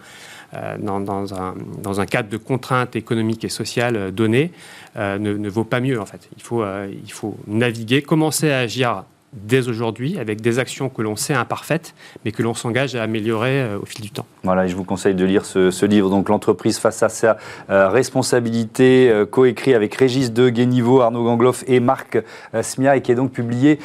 dans, 0.80 1.00
dans, 1.00 1.34
un, 1.34 1.56
dans, 1.84 2.00
un, 2.00 2.06
cadre 2.06 2.30
de 2.30 2.38
contraintes 2.38 2.96
économiques 2.96 3.44
et 3.44 3.50
sociales 3.50 4.12
données, 4.12 4.51
ne, 4.96 5.18
ne, 5.18 5.50
vaut 5.50 5.66
pas 5.66 5.80
mieux 5.80 6.00
en 6.00 6.06
fait. 6.06 6.30
Il 6.38 6.42
faut, 6.44 6.63
il 6.63 7.12
faut 7.12 7.38
naviguer, 7.48 8.01
commencer 8.01 8.51
à 8.51 8.60
agir 8.60 9.04
dès 9.44 9.67
aujourd'hui 9.67 10.20
avec 10.20 10.41
des 10.41 10.60
actions 10.60 10.89
que 10.89 11.01
l'on 11.01 11.15
sait 11.15 11.34
imparfaites, 11.34 11.94
mais 12.25 12.32
que 12.32 12.44
l'on 12.44 12.53
s'engage 12.53 12.96
à 12.96 13.03
améliorer 13.03 13.62
euh, 13.62 13.79
au 13.82 13.86
fil 13.86 14.01
du 14.01 14.12
temps. 14.12 14.25
Voilà, 14.44 14.65
et 14.65 14.70
je 14.70 14.75
vous 14.75 14.84
conseille 14.84 15.15
de 15.15 15.25
lire 15.25 15.46
ce, 15.46 15.86
livre, 15.86 16.10
donc 16.10 16.29
l'entreprise 16.29 16.79
face 16.79 17.03
à 17.03 17.10
sa 17.10 17.38
euh, 17.70 17.89
responsabilité, 17.89 19.10
euh, 19.10 19.25
coécrit 19.25 19.74
avec 19.74 19.96
Régis 19.96 20.32
de 20.32 20.50
Guéniveau, 20.50 21.01
Arnaud 21.01 21.24
Gangloff 21.24 21.63
et 21.67 21.79
Marc 21.79 22.17
Smia, 22.62 22.98
et 22.98 23.01
qui 23.01 23.12
est 23.12 23.15
donc 23.15 23.32
publié 23.32 23.79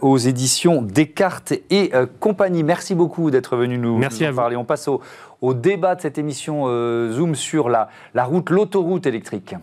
aux 0.00 0.18
éditions 0.18 0.82
Descartes 0.82 1.52
et 1.70 1.92
compagnie. 2.20 2.62
Merci 2.62 2.94
beaucoup 2.94 3.30
d'être 3.30 3.56
venu 3.56 3.78
nous, 3.78 3.98
Merci 3.98 4.26
en 4.26 4.34
parler. 4.34 4.56
On 4.56 4.64
passe 4.64 4.88
au, 4.88 5.54
débat 5.54 5.94
de 5.94 6.00
cette 6.00 6.18
émission 6.18 6.66
Zoom 7.10 7.34
sur 7.34 7.68
la, 7.68 7.88
la 8.14 8.24
route, 8.24 8.50
l'autoroute 8.50 9.06
électrique. 9.06 9.54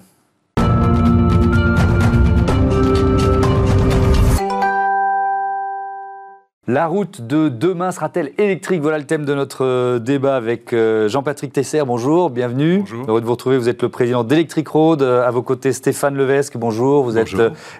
La 6.67 6.87
route 6.87 7.21
de 7.21 7.47
demain 7.47 7.91
sera-t-elle 7.91 8.31
électrique 8.39 8.81
Voilà 8.81 8.97
le 8.97 9.03
thème 9.03 9.23
de 9.23 9.35
notre 9.35 9.63
euh, 9.63 9.99
débat 9.99 10.35
avec 10.35 10.73
euh, 10.73 11.07
Jean-Patrick 11.07 11.53
Tesser. 11.53 11.83
Bonjour, 11.85 12.31
bienvenue. 12.31 12.79
Bonjour. 12.79 13.05
Heureux 13.07 13.21
de 13.21 13.25
vous 13.27 13.33
retrouver. 13.33 13.59
Vous 13.59 13.69
êtes 13.69 13.83
le 13.83 13.89
président 13.89 14.23
d'Electric 14.23 14.67
Road. 14.67 15.03
Euh, 15.03 15.27
à 15.27 15.29
vos 15.29 15.43
côtés, 15.43 15.73
Stéphane 15.73 16.15
Levesque. 16.15 16.57
Bonjour. 16.57 17.03
Vous 17.03 17.19
êtes 17.19 17.35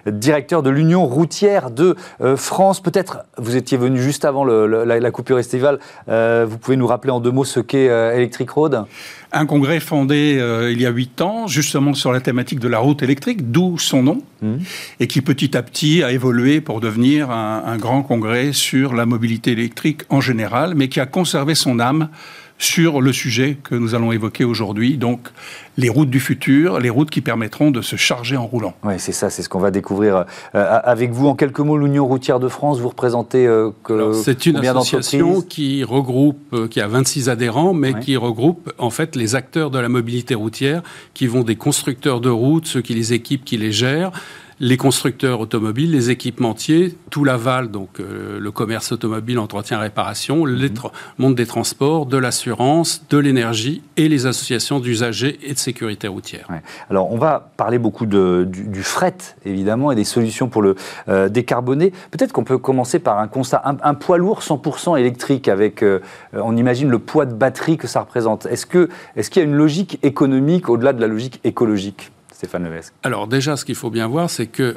directeur 0.06 0.62
de 0.62 0.70
l'Union 0.70 1.04
routière 1.04 1.72
de 1.72 1.96
France. 2.36 2.80
Peut-être, 2.80 3.24
vous 3.38 3.56
étiez 3.56 3.76
venu 3.76 3.98
juste 3.98 4.24
avant 4.24 4.44
la, 4.44 5.10
coupure 5.10 5.40
estivale. 5.40 5.80
vous 6.06 6.58
pouvez 6.58 6.76
nous 6.76 6.86
rappeler 6.86 7.10
en 7.10 7.18
deux 7.18 7.32
mots 7.32 7.44
ce 7.44 7.58
qu'est 7.58 7.86
Electric 7.86 8.50
Road? 8.50 8.84
Un 9.32 9.46
congrès 9.46 9.80
fondé 9.80 10.36
euh, 10.38 10.72
il 10.72 10.80
y 10.80 10.86
a 10.86 10.90
huit 10.90 11.20
ans, 11.20 11.46
justement 11.46 11.94
sur 11.94 12.12
la 12.12 12.20
thématique 12.20 12.60
de 12.60 12.68
la 12.68 12.78
route 12.78 13.02
électrique, 13.02 13.50
d'où 13.50 13.78
son 13.78 14.02
nom, 14.02 14.22
mmh. 14.42 14.54
et 15.00 15.06
qui 15.06 15.20
petit 15.20 15.56
à 15.56 15.62
petit 15.62 16.02
a 16.02 16.12
évolué 16.12 16.60
pour 16.60 16.80
devenir 16.80 17.30
un, 17.30 17.62
un 17.66 17.76
grand 17.76 18.02
congrès 18.02 18.52
sur 18.52 18.94
la 18.94 19.06
mobilité 19.06 19.52
électrique 19.52 20.02
en 20.08 20.20
général, 20.20 20.74
mais 20.74 20.88
qui 20.88 21.00
a 21.00 21.06
conservé 21.06 21.54
son 21.54 21.80
âme 21.80 22.08
sur 22.58 23.00
le 23.00 23.12
sujet 23.12 23.56
que 23.62 23.74
nous 23.74 23.94
allons 23.94 24.12
évoquer 24.12 24.44
aujourd'hui, 24.44 24.96
donc 24.96 25.28
les 25.76 25.90
routes 25.90 26.08
du 26.08 26.20
futur, 26.20 26.80
les 26.80 26.88
routes 26.88 27.10
qui 27.10 27.20
permettront 27.20 27.70
de 27.70 27.82
se 27.82 27.96
charger 27.96 28.36
en 28.36 28.46
roulant. 28.46 28.74
Oui, 28.82 28.94
c'est 28.98 29.12
ça, 29.12 29.28
c'est 29.28 29.42
ce 29.42 29.48
qu'on 29.48 29.58
va 29.58 29.70
découvrir 29.70 30.24
euh, 30.54 30.80
avec 30.82 31.10
vous. 31.10 31.28
En 31.28 31.34
quelques 31.34 31.60
mots, 31.60 31.76
l'Union 31.76 32.06
routière 32.06 32.40
de 32.40 32.48
France, 32.48 32.80
vous 32.80 32.88
représentez 32.88 33.46
euh, 33.46 33.70
que 33.84 34.12
C'est 34.14 34.46
une 34.46 34.56
association 34.56 35.42
qui 35.42 35.84
regroupe, 35.84 36.38
euh, 36.54 36.68
qui 36.68 36.80
a 36.80 36.88
26 36.88 37.28
adhérents, 37.28 37.74
mais 37.74 37.94
qui 38.00 38.16
regroupe 38.16 38.72
en 38.78 38.90
fait 38.90 39.16
les 39.16 39.34
acteurs 39.34 39.70
de 39.70 39.78
la 39.78 39.88
mobilité 39.88 40.34
routière, 40.34 40.82
qui 41.12 41.26
vont 41.26 41.42
des 41.42 41.56
constructeurs 41.56 42.20
de 42.20 42.30
routes, 42.30 42.66
ceux 42.66 42.80
qui 42.80 42.94
les 42.94 43.12
équipent, 43.12 43.44
qui 43.44 43.58
les 43.58 43.72
gèrent, 43.72 44.12
les 44.58 44.76
constructeurs 44.78 45.40
automobiles, 45.40 45.90
les 45.90 46.10
équipementiers, 46.10 46.96
tout 47.10 47.24
l'aval, 47.24 47.70
donc 47.70 48.00
euh, 48.00 48.38
le 48.40 48.50
commerce 48.50 48.90
automobile, 48.92 49.38
entretien, 49.38 49.78
réparation, 49.78 50.44
le 50.44 50.56
mhm. 50.56 50.70
monde 51.18 51.34
des 51.34 51.46
transports, 51.46 52.06
de 52.06 52.16
l'assurance, 52.16 53.02
de 53.10 53.18
l'énergie 53.18 53.82
et 53.98 54.08
les 54.08 54.26
associations 54.26 54.80
d'usagers 54.80 55.38
et 55.42 55.52
de 55.52 55.58
sécurité 55.58 56.08
routière. 56.08 56.48
Alors 56.88 57.12
on 57.12 57.18
va 57.18 57.50
parler 57.56 57.78
beaucoup 57.78 58.06
de, 58.06 58.46
du, 58.48 58.82
fret, 58.82 59.16
évidemment, 59.44 59.92
et 59.92 59.94
des 59.94 60.04
solutions 60.04 60.48
pour 60.48 60.62
le 60.62 60.74
euh, 61.08 61.28
décarboner. 61.28 61.92
Peut-être 62.10 62.32
qu'on 62.32 62.44
peut 62.44 62.58
commencer 62.58 62.98
par 62.98 63.18
un 63.18 63.28
constat, 63.28 63.62
un, 63.64 63.94
poids 63.94 64.16
lourd 64.16 64.40
100% 64.40 64.98
électrique, 64.98 65.48
avec, 65.48 65.82
euh, 65.82 66.00
on 66.32 66.56
imagine, 66.56 66.88
le 66.88 66.98
poids 66.98 67.26
de 67.26 67.34
batterie 67.34 67.76
que 67.76 67.86
ça 67.86 68.00
représente. 68.00 68.46
Est-ce 68.46 68.66
qu'il 68.66 68.88
est 69.16 69.36
y 69.36 69.40
a 69.40 69.42
une 69.42 69.54
logique 69.54 69.98
économique 70.02 70.70
au-delà 70.70 70.94
de 70.94 71.00
la 71.00 71.08
logique 71.08 71.40
écologique? 71.44 72.10
Stéphane 72.36 72.64
Levesque 72.64 72.92
Alors 73.02 73.28
déjà, 73.28 73.56
ce 73.56 73.64
qu'il 73.64 73.74
faut 73.74 73.88
bien 73.88 74.06
voir, 74.06 74.28
c'est 74.28 74.46
qu'il 74.46 74.76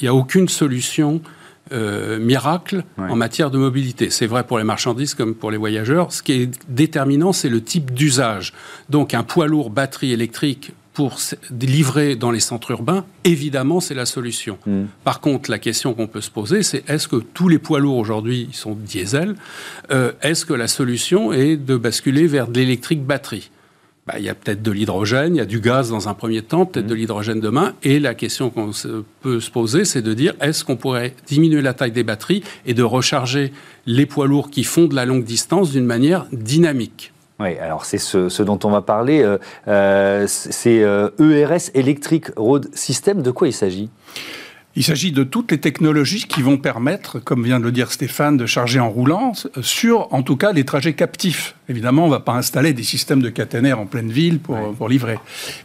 n'y 0.00 0.06
a 0.06 0.14
aucune 0.14 0.48
solution 0.48 1.20
euh, 1.72 2.20
miracle 2.20 2.84
en 2.98 3.16
matière 3.16 3.50
de 3.50 3.58
mobilité. 3.58 4.10
C'est 4.10 4.28
vrai 4.28 4.44
pour 4.44 4.58
les 4.58 4.64
marchandises 4.64 5.14
comme 5.14 5.34
pour 5.34 5.50
les 5.50 5.56
voyageurs. 5.56 6.12
Ce 6.12 6.22
qui 6.22 6.32
est 6.32 6.50
déterminant, 6.68 7.32
c'est 7.32 7.48
le 7.48 7.64
type 7.64 7.92
d'usage. 7.92 8.52
Donc 8.90 9.12
un 9.12 9.24
poids 9.24 9.48
lourd 9.48 9.70
batterie 9.70 10.12
électrique 10.12 10.72
pour 10.92 11.18
livrer 11.50 12.14
dans 12.14 12.30
les 12.30 12.38
centres 12.38 12.70
urbains, 12.70 13.04
évidemment, 13.24 13.80
c'est 13.80 13.94
la 13.94 14.06
solution. 14.06 14.58
Mm. 14.66 14.84
Par 15.02 15.20
contre, 15.20 15.50
la 15.50 15.58
question 15.58 15.94
qu'on 15.94 16.06
peut 16.06 16.20
se 16.20 16.30
poser, 16.30 16.62
c'est 16.62 16.88
est-ce 16.88 17.08
que 17.08 17.16
tous 17.16 17.48
les 17.48 17.58
poids 17.58 17.80
lourds 17.80 17.98
aujourd'hui 17.98 18.50
sont 18.52 18.76
diesel 18.76 19.34
euh, 19.90 20.12
Est-ce 20.22 20.44
que 20.44 20.54
la 20.54 20.68
solution 20.68 21.32
est 21.32 21.56
de 21.56 21.76
basculer 21.76 22.28
vers 22.28 22.46
de 22.46 22.54
l'électrique 22.60 23.04
batterie? 23.04 23.50
Bah, 24.10 24.18
il 24.18 24.24
y 24.24 24.28
a 24.28 24.34
peut-être 24.34 24.62
de 24.62 24.70
l'hydrogène, 24.72 25.36
il 25.36 25.38
y 25.38 25.42
a 25.42 25.46
du 25.46 25.60
gaz 25.60 25.90
dans 25.90 26.08
un 26.08 26.14
premier 26.14 26.42
temps, 26.42 26.66
peut-être 26.66 26.86
de 26.86 26.94
mmh. 26.94 26.98
l'hydrogène 26.98 27.40
demain. 27.40 27.74
Et 27.84 28.00
la 28.00 28.14
question 28.14 28.50
qu'on 28.50 28.72
peut 29.20 29.38
se 29.38 29.50
poser, 29.50 29.84
c'est 29.84 30.02
de 30.02 30.14
dire 30.14 30.34
est-ce 30.40 30.64
qu'on 30.64 30.76
pourrait 30.76 31.14
diminuer 31.28 31.62
la 31.62 31.74
taille 31.74 31.92
des 31.92 32.02
batteries 32.02 32.42
et 32.66 32.74
de 32.74 32.82
recharger 32.82 33.52
les 33.86 34.06
poids 34.06 34.26
lourds 34.26 34.50
qui 34.50 34.64
font 34.64 34.86
de 34.86 34.96
la 34.96 35.04
longue 35.04 35.24
distance 35.24 35.70
d'une 35.70 35.84
manière 35.84 36.26
dynamique? 36.32 37.12
Oui, 37.38 37.56
alors 37.58 37.84
c'est 37.84 37.98
ce, 37.98 38.42
dont 38.42 38.58
on 38.64 38.70
va 38.70 38.82
parler. 38.82 39.22
Euh, 39.22 39.38
euh, 39.68 40.24
c'est 40.26 40.78
ERS 40.78 40.84
euh, 40.84 41.10
e 41.20 41.58
Electric 41.74 42.32
Road 42.36 42.68
System. 42.74 43.22
De 43.22 43.30
quoi 43.30 43.46
il 43.46 43.52
s'agit? 43.52 43.90
Il 44.76 44.84
s'agit 44.84 45.12
de 45.12 45.24
toutes 45.24 45.50
les 45.50 45.58
technologies 45.58 46.26
qui 46.26 46.42
vont 46.42 46.58
permettre, 46.58 47.18
comme 47.18 47.44
vient 47.44 47.58
de 47.58 47.64
le 47.64 47.72
dire 47.72 47.92
Stéphane, 47.92 48.36
de 48.36 48.46
charger 48.46 48.78
en 48.80 48.90
roulant 48.90 49.32
sur, 49.62 50.12
en 50.12 50.22
tout 50.22 50.36
cas, 50.36 50.52
les 50.52 50.64
trajets 50.64 50.94
captifs. 50.94 51.54
Évidemment, 51.70 52.02
on 52.02 52.08
ne 52.08 52.12
va 52.12 52.20
pas 52.20 52.34
installer 52.34 52.72
des 52.72 52.82
systèmes 52.82 53.22
de 53.22 53.30
caténaires 53.30 53.78
en 53.78 53.86
pleine 53.86 54.10
ville 54.10 54.40
pour, 54.40 54.58
pour 54.76 54.88
livrer. 54.88 55.18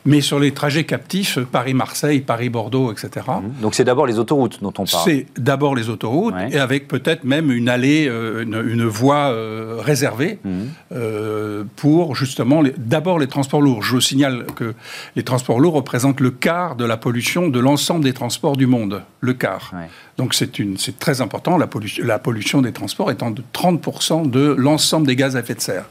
Mais 0.05 0.21
sur 0.21 0.39
les 0.39 0.51
trajets 0.51 0.83
captifs, 0.83 1.39
Paris-Marseille, 1.39 2.21
Paris-Bordeaux, 2.21 2.91
etc. 2.91 3.25
Mmh. 3.27 3.62
Donc 3.62 3.74
c'est 3.74 3.83
d'abord 3.83 4.05
les 4.05 4.19
autoroutes 4.19 4.62
dont 4.62 4.74
on 4.77 4.85
parle. 4.85 5.03
C'est 5.03 5.25
d'abord 5.35 5.75
les 5.75 5.89
autoroutes, 5.89 6.35
et 6.51 6.59
avec 6.59 6.88
peut-être 6.88 7.24
même 7.24 7.51
une 7.51 7.69
allée, 7.69 8.07
euh, 8.07 8.43
une, 8.43 8.85
voie 8.85 9.31
euh, 9.31 9.77
réservée 9.79 10.38
mmh. 10.43 10.50
euh, 10.91 11.63
pour 11.75 12.15
justement 12.15 12.62
d'abord 12.77 13.17
les 13.17 13.27
transports 13.27 13.62
lourds. 13.62 13.81
Je 13.81 13.93
vous 13.93 14.01
signale 14.01 14.45
que 14.55 14.75
les 15.15 15.24
transports 15.24 15.59
lourds 15.59 15.74
représentent 15.74 16.19
le 16.19 16.29
quart 16.29 16.75
de 16.75 16.85
la 16.85 16.97
pollution 16.97 17.50
de 17.50 17.59
l'ensemble 17.59 18.03
des 18.03 18.13
transports 18.13 18.57
du 18.57 18.67
monde 18.67 19.01
le 19.25 19.34
quart. 19.34 19.72
Donc 20.17 20.34
c'est 20.34 21.00
très 21.00 21.20
important, 21.20 21.58
la 21.58 21.67
pollution, 21.67 22.05
la 22.05 22.20
pollution, 22.20 22.62
des 22.62 22.72
transports 22.72 23.12
étant 23.12 23.32
de 23.32 23.44
30% 23.53 24.29
de 24.29 24.55
l'ensemble 24.58 25.08
des 25.08 25.15
gaz 25.17 25.36
à 25.36 25.41
effet 25.41 25.55
de 25.55 25.60
serre. 25.60 25.86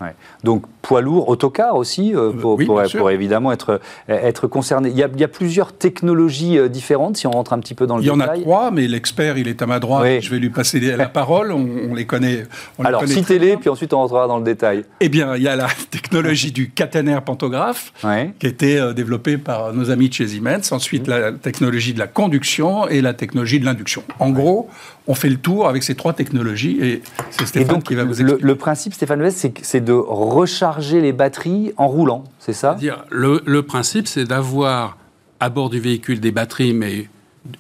Donc 0.44 0.64
poids 0.80 1.02
lourd, 1.02 1.28
autocar 1.28 1.76
aussi, 1.76 2.14
euh, 2.14 2.32
euh, 2.32 2.86
pour, 2.96 3.10
évidemment 3.10 3.52
être, 3.52 3.80
être 4.08 4.46
concerné. 4.46 4.90
Il 4.90 4.96
y, 4.96 5.24
a, 5.24 5.28
plusieurs 5.28 5.72
technologies 5.72 6.58
euh, 6.58 6.68
différentes, 6.68 7.16
si 7.16 7.26
on 7.26 7.32
rentre 7.32 7.52
un 7.52 7.58
petit 7.58 7.74
peu 7.74 7.86
dans 7.86 7.96
le 7.96 8.02
détail. 8.02 8.16
Il 8.16 8.20
y 8.20 8.24
en 8.24 8.28
a 8.28 8.38
trois, 8.38 8.70
mais 8.70 8.86
l'expert, 8.86 9.36
il 9.36 9.48
est 9.48 9.60
à 9.60 9.66
ma 9.66 9.78
droite, 9.78 10.20
je 10.20 10.30
vais 10.30 10.38
lui 10.38 10.50
passer 10.50 10.80
la 10.80 11.08
parole, 11.08 11.52
on, 11.52 11.94
les 11.94 12.06
connaît. 12.06 12.44
Alors 12.82 13.06
citez-les, 13.06 13.56
puis 13.58 13.68
ensuite 13.68 13.92
on 13.92 13.98
rentrera 13.98 14.26
dans 14.26 14.38
le 14.38 14.44
détail. 14.44 14.84
Eh 15.00 15.08
bien, 15.08 15.36
il 15.36 15.42
y 15.42 15.48
a 15.48 15.56
la 15.56 15.68
technologie 15.90 16.52
du 16.52 16.70
caténaire 16.70 17.22
pantographe, 17.22 17.92
qui 18.38 18.46
a 18.46 18.48
été 18.48 18.92
développée 18.94 19.36
par 19.36 19.74
nos 19.74 19.90
amis 19.90 20.08
de 20.08 20.14
chez 20.14 20.28
Siemens, 20.28 20.72
ensuite 20.72 21.08
la 21.08 21.32
technologie 21.32 21.92
de 21.92 21.98
la 21.98 22.06
conduction 22.06 22.88
et 22.88 23.02
la 23.02 23.12
technologie 23.12 23.23
de 23.32 23.64
l'induction. 23.64 24.02
En 24.18 24.30
gros, 24.30 24.68
on 25.06 25.14
fait 25.14 25.28
le 25.28 25.36
tour 25.36 25.68
avec 25.68 25.82
ces 25.82 25.94
trois 25.94 26.12
technologies 26.12 26.78
et 26.80 27.02
c'est 27.30 27.46
Stéphane 27.46 27.82
qui 27.82 27.94
va 27.94 28.04
vous 28.04 28.20
expliquer. 28.20 28.44
Le, 28.44 28.54
principe, 28.56 28.94
Stéphane 28.94 29.30
c'est 29.30 29.80
de 29.80 29.92
recharger 29.92 31.00
les 31.00 31.12
batteries 31.12 31.72
en 31.76 31.88
roulant, 31.88 32.24
c'est 32.38 32.52
ça? 32.52 32.76
Le, 33.10 33.42
le, 33.44 33.62
principe, 33.62 34.06
c'est 34.08 34.24
d'avoir 34.24 34.98
à 35.40 35.48
bord 35.48 35.70
du 35.70 35.80
véhicule 35.80 36.20
des 36.20 36.30
batteries, 36.30 36.72
mais 36.72 37.08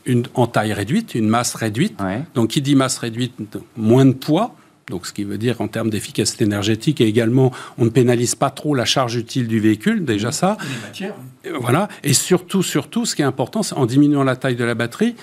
une, 0.06 0.24
en 0.34 0.46
taille 0.46 0.72
réduite, 0.72 1.14
une 1.14 1.28
masse 1.28 1.54
réduite. 1.54 1.98
Donc, 2.34 2.50
qui 2.50 2.62
dit 2.62 2.74
masse 2.74 2.98
réduite, 2.98 3.34
moins 3.76 4.04
de 4.04 4.12
poids. 4.12 4.54
Donc, 4.90 5.06
ce 5.06 5.12
qui 5.12 5.24
veut 5.24 5.38
dire 5.38 5.60
en 5.60 5.68
termes 5.68 5.90
d'efficacité 5.90 6.44
énergétique 6.44 7.00
et 7.00 7.06
également, 7.06 7.52
on 7.78 7.84
ne 7.86 7.90
pénalise 7.90 8.34
pas 8.34 8.50
trop 8.50 8.74
la 8.74 8.84
charge 8.84 9.16
utile 9.16 9.48
du 9.48 9.58
véhicule, 9.58 10.04
déjà 10.04 10.30
ça. 10.30 10.58
Les 10.60 10.86
matières. 10.86 11.14
Voilà. 11.60 11.88
Et 12.02 12.12
surtout, 12.12 12.62
surtout, 12.62 13.06
ce 13.06 13.14
qui 13.14 13.22
est 13.22 13.26
important, 13.26 13.62
c'est 13.62 13.74
en 13.76 13.86
diminuant 13.86 14.24
la 14.24 14.36
taille 14.36 14.56
de 14.56 14.64
la 14.64 14.74
batterie, 14.74 15.14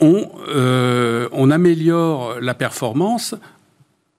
on, 0.00 0.30
euh, 0.48 1.28
on 1.32 1.50
améliore 1.50 2.40
la 2.40 2.54
performance 2.54 3.34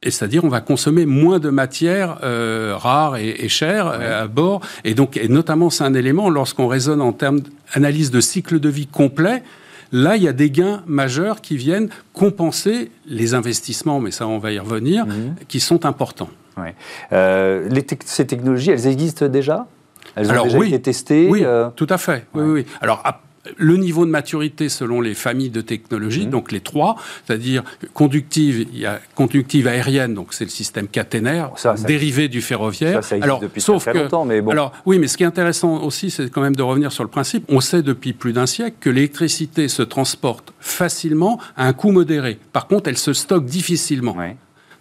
et 0.04 0.10
c'est-à-dire 0.10 0.44
on 0.44 0.50
va 0.50 0.62
consommer 0.62 1.06
moins 1.06 1.40
de 1.40 1.50
matières 1.50 2.18
euh, 2.24 2.74
rares 2.76 3.18
et, 3.18 3.48
chères 3.50 3.88
euh, 3.88 4.24
à 4.24 4.28
bord. 4.28 4.62
Et 4.84 4.96
donc, 4.96 5.18
et 5.18 5.28
notamment, 5.28 5.70
c'est 5.70 5.84
un 5.84 5.94
élément 5.94 6.30
lorsqu'on 6.30 6.68
raisonne 6.68 7.02
en 7.02 7.14
termes 7.14 7.42
d'analyse 7.74 8.10
de 8.10 8.20
cycle 8.20 8.60
de 8.60 8.70
vie 8.70 8.88
complet. 8.88 9.44
Là, 9.92 10.16
il 10.16 10.24
y 10.24 10.28
a 10.28 10.34
des 10.34 10.50
gains 10.50 10.84
majeurs 10.88 11.42
qui 11.42 11.58
viennent 11.58 11.90
compenser 12.14 12.92
les 13.06 13.34
investissements, 13.34 14.00
mais 14.00 14.12
ça, 14.12 14.28
on 14.28 14.38
va 14.38 14.52
y 14.52 14.60
revenir, 14.60 15.06
mhm. 15.06 15.36
qui 15.48 15.60
sont 15.60 15.86
importants. 15.86 16.30
Euh, 17.12 17.68
ces 18.06 18.28
technologies, 18.28 18.70
elles 18.70 18.86
existent 18.86 19.28
déjà? 19.28 19.68
Elles 20.16 20.32
ont 20.32 20.44
déjà 20.44 20.60
été 20.60 20.82
testées 20.82 21.28
Oui, 21.30 21.44
tout 21.76 21.88
à 21.90 21.98
fait. 21.98 22.28
Oui, 22.34 22.44
oui. 22.44 22.66
Alors, 22.82 23.04
le 23.58 23.78
niveau 23.78 24.06
de 24.06 24.12
maturité 24.12 24.70
selon 24.70 25.02
les 25.02 25.14
familles 25.14 25.50
de 25.50 25.62
technologies, 25.62 26.26
mhm. 26.26 26.32
donc 26.32 26.52
les 26.52 26.60
trois, 26.60 26.96
c'est-à-dire 27.26 27.64
conductive, 27.94 28.68
il 28.74 28.80
y 28.80 28.86
a 28.86 29.00
conductive 29.16 29.68
aérienne, 29.68 30.14
donc 30.14 30.34
c'est 30.34 30.44
le 30.44 30.50
système 30.50 30.88
caténaire, 30.88 31.52
dérivé 31.86 32.28
du 32.28 32.42
ferroviaire. 32.42 33.04
Ça, 33.04 33.18
ça 33.18 33.24
alors, 33.24 33.40
depuis 33.40 33.62
sauf 33.62 33.84
très 33.84 33.94
longtemps, 33.94 34.26
mais 34.26 34.42
bon. 34.42 34.52
Alors, 34.52 34.74
oui, 34.86 35.00
mais 35.00 35.08
ce 35.08 35.18
qui 35.18 35.24
est 35.24 35.28
intéressant 35.28 35.82
aussi, 35.84 36.12
c'est 36.12 36.30
quand 36.30 36.42
même 36.42 36.56
de 36.56 36.64
revenir 36.64 36.92
sur 36.92 37.04
le 37.04 37.10
principe. 37.10 37.46
On 37.50 37.62
sait 37.62 37.82
depuis 37.82 38.14
plus 38.14 38.34
d'un 38.34 38.46
siècle 38.46 38.78
que 38.80 38.90
l'électricité 38.90 39.68
se 39.68 39.82
transporte 39.82 40.54
facilement 40.60 41.40
à 41.58 41.68
un 41.68 41.74
coût 41.74 41.92
modéré. 41.92 42.40
Par 42.54 42.68
contre, 42.68 42.90
elle 42.90 42.98
se 42.98 43.14
stocke 43.14 43.46
difficilement. 43.46 44.16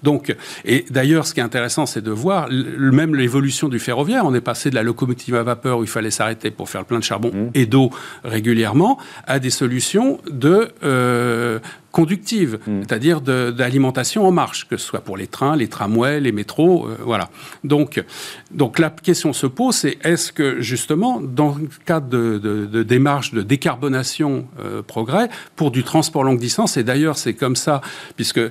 Donc, 0.02 0.34
et 0.64 0.84
d'ailleurs, 0.90 1.26
ce 1.26 1.34
qui 1.34 1.40
est 1.40 1.44
intéressant, 1.44 1.86
c'est 1.86 2.02
de 2.02 2.10
voir 2.10 2.48
même 2.50 3.14
l'évolution 3.14 3.68
du 3.68 3.78
ferroviaire. 3.78 4.24
On 4.24 4.34
est 4.34 4.40
passé 4.40 4.70
de 4.70 4.74
la 4.74 4.82
locomotive 4.82 5.34
à 5.34 5.42
vapeur 5.42 5.78
où 5.78 5.82
il 5.82 5.88
fallait 5.88 6.10
s'arrêter 6.10 6.50
pour 6.50 6.68
faire 6.68 6.80
le 6.82 6.86
plein 6.86 6.98
de 6.98 7.04
charbon 7.04 7.30
mmh. 7.32 7.50
et 7.54 7.66
d'eau 7.66 7.90
régulièrement 8.24 8.98
à 9.26 9.38
des 9.38 9.50
solutions 9.50 10.20
de 10.30 10.68
euh, 10.82 11.58
conductive, 11.92 12.58
mm. 12.66 12.82
c'est-à-dire 12.82 13.20
d'alimentation 13.20 14.26
en 14.26 14.30
marche, 14.30 14.68
que 14.68 14.76
ce 14.76 14.86
soit 14.86 15.00
pour 15.00 15.16
les 15.16 15.26
trains, 15.26 15.56
les 15.56 15.68
tramways, 15.68 16.20
les 16.20 16.32
métros, 16.32 16.86
euh, 16.86 16.96
voilà. 17.02 17.30
Donc, 17.64 18.02
donc 18.50 18.78
la 18.78 18.90
question 18.90 19.32
se 19.32 19.46
pose, 19.46 19.76
c'est 19.76 19.98
est-ce 20.04 20.32
que 20.32 20.60
justement, 20.60 21.20
dans 21.20 21.54
le 21.54 21.68
cadre 21.84 22.08
de, 22.08 22.38
de, 22.38 22.82
démarche 22.82 23.32
de 23.32 23.42
décarbonation 23.42 24.46
euh, 24.60 24.82
progrès, 24.82 25.28
pour 25.56 25.70
du 25.70 25.82
transport 25.82 26.24
longue 26.24 26.38
distance, 26.38 26.76
et 26.76 26.84
d'ailleurs 26.84 27.18
c'est 27.18 27.34
comme 27.34 27.56
ça, 27.56 27.80
puisque 28.16 28.38
euh, 28.38 28.50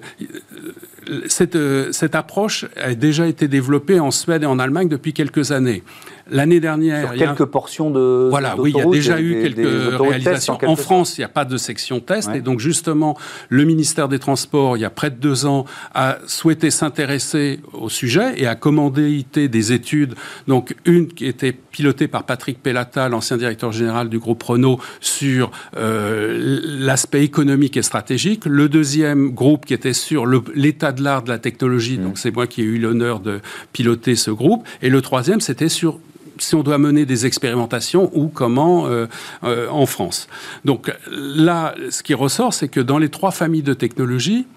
cette, 1.27 1.57
cette 1.91 2.15
approche 2.15 2.65
a 2.75 2.93
déjà 2.95 3.27
été 3.27 3.47
développée 3.47 3.99
en 3.99 4.11
Suède 4.11 4.43
et 4.43 4.45
en 4.45 4.59
Allemagne 4.59 4.87
depuis 4.87 5.13
quelques 5.13 5.51
années. 5.51 5.83
L'année 6.31 6.59
dernière, 6.59 7.13
Sur 7.13 7.17
quelques 7.17 7.45
portions 7.45 7.89
de 7.91 8.27
voilà, 8.29 8.55
oui, 8.57 8.71
il 8.75 8.79
y 8.79 8.81
a 8.81 8.85
déjà 8.85 9.19
eu 9.19 9.41
quelques 9.41 9.99
réalisations. 9.99 10.57
En, 10.65 10.75
France, 10.75 11.17
il 11.17 11.21
n'y 11.21 11.25
a 11.25 11.29
pas 11.29 11.45
de 11.45 11.57
section 11.57 11.99
test, 11.99 12.29
et 12.33 12.41
donc 12.41 12.59
justement, 12.59 13.17
le 13.49 13.63
ministère 13.63 14.07
des 14.07 14.19
Transports, 14.19 14.77
il 14.77 14.81
y 14.81 14.85
a 14.85 14.89
près 14.89 15.09
de 15.09 15.15
deux 15.15 15.45
ans, 15.45 15.65
a 15.93 16.17
souhaité 16.27 16.71
s'intéresser 16.71 17.59
au 17.73 17.89
sujet 17.89 18.33
et 18.37 18.47
a 18.47 18.55
commandé 18.55 19.25
des 19.33 19.73
études. 19.73 20.15
Donc 20.47 20.75
une 20.85 21.07
qui 21.07 21.25
était 21.25 21.53
pilotée 21.53 22.07
par 22.07 22.23
Patrick 22.23 22.61
Pellata, 22.61 23.09
l'ancien 23.09 23.37
directeur 23.37 23.71
général 23.71 24.09
du 24.09 24.19
groupe 24.19 24.43
Renault, 24.43 24.79
sur 24.99 25.51
euh, 25.77 26.59
l'aspect 26.63 27.23
économique 27.23 27.77
et 27.77 27.81
stratégique. 27.81 28.45
Le 28.45 28.69
deuxième 28.69 29.29
groupe 29.31 29.65
qui 29.65 29.73
était 29.73 29.93
sur 29.93 30.25
l'état 30.25 30.91
de 30.91 31.03
l'art 31.03 31.23
de 31.23 31.29
la 31.29 31.39
technologie. 31.39 31.97
Mmh. 31.97 32.03
Donc 32.03 32.17
c'est 32.17 32.31
moi 32.31 32.47
qui 32.47 32.61
ai 32.61 32.65
eu 32.65 32.77
l'honneur 32.77 33.19
de 33.19 33.39
piloter 33.73 34.15
ce 34.15 34.31
groupe. 34.31 34.67
Et 34.81 34.89
le 34.89 35.01
troisième, 35.01 35.41
c'était 35.41 35.69
sur 35.69 35.99
si 36.39 36.55
on 36.55 36.63
doit 36.63 36.77
mener 36.77 37.05
des 37.05 37.25
expérimentations 37.25 38.09
ou 38.13 38.27
comment 38.27 38.87
euh, 38.87 39.07
euh, 39.43 39.67
en 39.69 39.85
France. 39.85 40.27
Donc 40.65 40.91
là, 41.11 41.75
ce 41.89 42.03
qui 42.03 42.13
ressort, 42.13 42.53
c'est 42.53 42.67
que 42.67 42.79
dans 42.79 42.97
les 42.97 43.09
trois 43.09 43.31
familles 43.31 43.63
de 43.63 43.73
technologies, 43.73 44.47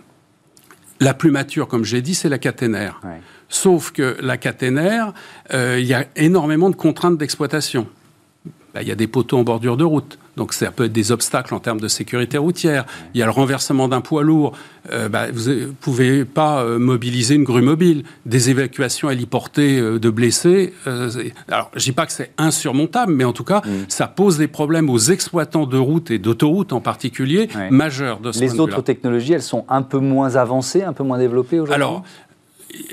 la 1.00 1.14
plus 1.14 1.30
mature, 1.30 1.68
comme 1.68 1.84
j'ai 1.84 2.00
dit, 2.00 2.14
c'est 2.14 2.28
la 2.28 2.38
caténaire. 2.38 3.00
Sauf 3.48 3.90
que 3.90 4.16
la 4.20 4.36
caténaire, 4.36 5.12
euh, 5.52 5.78
il 5.78 5.86
y 5.86 5.94
a 5.94 6.06
énormément 6.16 6.70
de 6.70 6.76
contraintes 6.76 7.18
d'exploitation. 7.18 7.86
Bah, 8.74 8.80
il 8.82 8.88
y 8.88 8.92
a 8.92 8.94
des 8.94 9.06
poteaux 9.06 9.38
en 9.38 9.42
bordure 9.42 9.76
de 9.76 9.84
route. 9.84 10.18
Donc 10.36 10.54
ça 10.54 10.70
peut 10.70 10.84
être 10.84 10.92
des 10.92 11.12
obstacles 11.12 11.54
en 11.54 11.60
termes 11.60 11.80
de 11.80 11.88
sécurité 11.88 12.38
routière. 12.38 12.86
Il 13.12 13.20
y 13.20 13.22
a 13.22 13.26
le 13.26 13.32
renversement 13.32 13.86
d'un 13.86 14.00
poids 14.00 14.22
lourd. 14.22 14.56
Euh, 14.90 15.10
bah, 15.10 15.26
vous 15.30 15.50
ne 15.50 15.66
pouvez 15.66 16.24
pas 16.24 16.62
euh, 16.62 16.78
mobiliser 16.78 17.34
une 17.34 17.44
grue 17.44 17.60
mobile. 17.60 18.04
Des 18.24 18.48
évacuations 18.48 19.10
héliportées 19.10 19.78
euh, 19.78 19.98
de 19.98 20.08
blessés. 20.08 20.72
alors 21.48 21.70
je 21.74 21.84
dis 21.84 21.92
pas 21.92 22.06
que 22.06 22.12
c'est 22.12 22.32
insurmontable, 22.38 23.12
mais 23.12 23.24
en 23.24 23.34
tout 23.34 23.44
cas, 23.44 23.60
mm. 23.60 23.70
ça 23.88 24.06
pose 24.06 24.38
des 24.38 24.48
problèmes 24.48 24.88
aux 24.88 24.98
exploitants 24.98 25.66
de 25.66 25.76
routes 25.76 26.10
et 26.10 26.18
d'autoroutes 26.18 26.72
en 26.72 26.80
particulier 26.80 27.48
majeurs. 27.70 28.20
De 28.20 28.30
Les 28.40 28.58
autres 28.58 28.80
technologies, 28.80 29.34
elles 29.34 29.42
sont 29.42 29.66
un 29.68 29.82
peu 29.82 29.98
moins 29.98 30.36
avancées, 30.36 30.82
un 30.82 30.94
peu 30.94 31.04
moins 31.04 31.18
développées 31.18 31.60
aujourd'hui? 31.60 31.74
Alors 31.74 32.04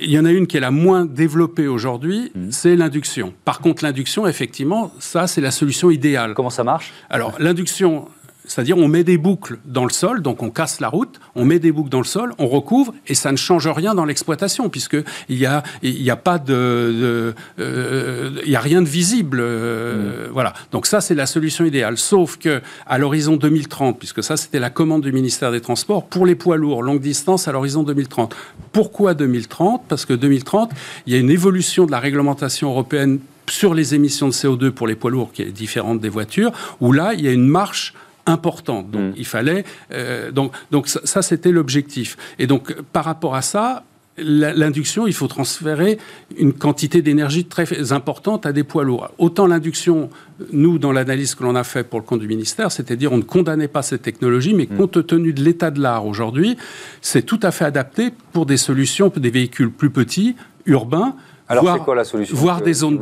il 0.01 0.09
y 0.09 0.19
en 0.19 0.25
a 0.25 0.31
une 0.31 0.47
qui 0.47 0.57
est 0.57 0.61
la 0.61 0.71
moins 0.71 1.05
développée 1.05 1.67
aujourd'hui, 1.67 2.31
mmh. 2.35 2.51
c'est 2.51 2.75
l'induction. 2.75 3.33
Par 3.45 3.59
contre, 3.59 3.83
l'induction, 3.83 4.27
effectivement, 4.27 4.91
ça, 4.99 5.27
c'est 5.27 5.41
la 5.41 5.51
solution 5.51 5.89
idéale. 5.89 6.33
Comment 6.33 6.49
ça 6.49 6.63
marche? 6.63 6.93
Alors, 7.09 7.35
l'induction, 7.39 8.07
c'est-à-dire, 8.49 8.77
on 8.77 8.87
met 8.87 9.03
des 9.03 9.19
boucles 9.19 9.59
dans 9.63 9.85
le 9.85 9.91
sol, 9.91 10.23
donc 10.23 10.41
on 10.41 10.49
casse 10.49 10.79
la 10.79 10.89
route, 10.89 11.19
on 11.35 11.45
met 11.45 11.59
des 11.59 11.71
boucles 11.71 11.89
dans 11.89 11.99
le 11.99 12.03
sol, 12.03 12.33
on 12.39 12.47
recouvre, 12.47 12.95
et 13.07 13.13
ça 13.13 13.31
ne 13.31 13.37
change 13.37 13.67
rien 13.67 13.93
dans 13.93 14.05
l'exploitation, 14.05 14.69
puisqu'il 14.69 15.03
n'y 15.29 15.45
a, 15.45 15.61
il 15.83 16.01
y 16.01 16.09
a 16.09 16.15
pas 16.15 16.39
de. 16.39 17.35
Euh, 17.59 18.31
il 18.43 18.51
y 18.51 18.55
a 18.55 18.59
rien 18.59 18.81
de 18.81 18.87
visible. 18.87 19.37
Euh, 19.39 20.27
mm. 20.27 20.31
Voilà. 20.31 20.53
Donc, 20.71 20.87
ça, 20.87 20.99
c'est 20.99 21.13
la 21.13 21.27
solution 21.27 21.63
idéale. 21.63 21.99
Sauf 21.99 22.37
que 22.37 22.61
à 22.87 22.97
l'horizon 22.97 23.37
2030, 23.37 23.99
puisque 23.99 24.23
ça, 24.23 24.35
c'était 24.35 24.59
la 24.59 24.71
commande 24.71 25.03
du 25.03 25.11
ministère 25.11 25.51
des 25.51 25.61
Transports, 25.61 26.07
pour 26.07 26.25
les 26.25 26.35
poids 26.35 26.57
lourds, 26.57 26.81
longue 26.81 27.01
distance, 27.01 27.47
à 27.47 27.51
l'horizon 27.51 27.83
2030. 27.83 28.35
Pourquoi 28.71 29.13
2030 29.13 29.83
Parce 29.87 30.05
que 30.05 30.13
2030, 30.13 30.71
il 31.05 31.13
y 31.13 31.15
a 31.15 31.19
une 31.19 31.29
évolution 31.29 31.85
de 31.85 31.91
la 31.91 31.99
réglementation 31.99 32.71
européenne 32.71 33.19
sur 33.47 33.75
les 33.75 33.93
émissions 33.93 34.27
de 34.27 34.33
CO2 34.33 34.71
pour 34.71 34.87
les 34.87 34.95
poids 34.95 35.11
lourds 35.11 35.31
qui 35.31 35.43
est 35.43 35.51
différente 35.51 35.99
des 35.99 36.09
voitures, 36.09 36.51
où 36.81 36.91
là, 36.91 37.13
il 37.13 37.21
y 37.21 37.27
a 37.27 37.31
une 37.31 37.47
marche 37.47 37.93
importante. 38.29 38.91
Donc, 38.91 39.11
mm. 39.11 39.13
il 39.17 39.25
fallait. 39.25 39.63
Euh, 39.91 40.31
donc, 40.31 40.53
donc, 40.71 40.87
ça, 40.87 41.21
c'était 41.21 41.51
l'objectif. 41.51 42.17
Et 42.37 42.47
donc, 42.47 42.73
par 42.93 43.05
rapport 43.05 43.35
à 43.35 43.41
ça, 43.41 43.83
l'induction, 44.21 45.07
il 45.07 45.13
faut 45.13 45.27
transférer 45.27 45.97
une 46.37 46.53
quantité 46.53 47.01
d'énergie 47.01 47.45
très 47.45 47.91
importante 47.91 48.45
à 48.45 48.51
des 48.51 48.63
poids 48.63 48.83
lourds. 48.83 49.09
Autant 49.17 49.47
l'induction, 49.47 50.09
nous, 50.51 50.77
dans 50.77 50.91
l'analyse 50.91 51.35
que 51.35 51.43
l'on 51.43 51.55
a 51.55 51.63
fait 51.63 51.83
pour 51.83 51.99
le 51.99 52.05
compte 52.05 52.19
du 52.19 52.27
ministère, 52.27 52.71
c'est-à-dire 52.71 53.11
on 53.11 53.17
ne 53.17 53.23
condamnait 53.23 53.67
pas 53.67 53.81
cette 53.81 54.01
technologie, 54.01 54.53
mais 54.53 54.67
mm. 54.69 54.77
compte 54.77 55.07
tenu 55.07 55.33
de 55.33 55.43
l'état 55.43 55.71
de 55.71 55.81
l'art 55.81 56.05
aujourd'hui, 56.05 56.57
c'est 57.01 57.23
tout 57.23 57.39
à 57.43 57.51
fait 57.51 57.65
adapté 57.65 58.11
pour 58.33 58.45
des 58.45 58.57
solutions, 58.57 59.09
pour 59.09 59.21
des 59.21 59.31
véhicules 59.31 59.71
plus 59.71 59.89
petits, 59.89 60.35
urbains. 60.65 61.15
Alors, 61.47 61.83
quoi 61.83 61.95
la 61.95 62.03
solution 62.03 62.35
des 62.63 62.73
zones 62.73 62.99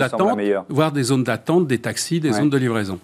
des 0.94 1.04
zones 1.04 1.24
d'attente, 1.24 1.68
des 1.68 1.80
taxis, 1.80 2.22
des 2.22 2.32
zones 2.32 2.50
de 2.50 2.58
livraison. 2.58 3.00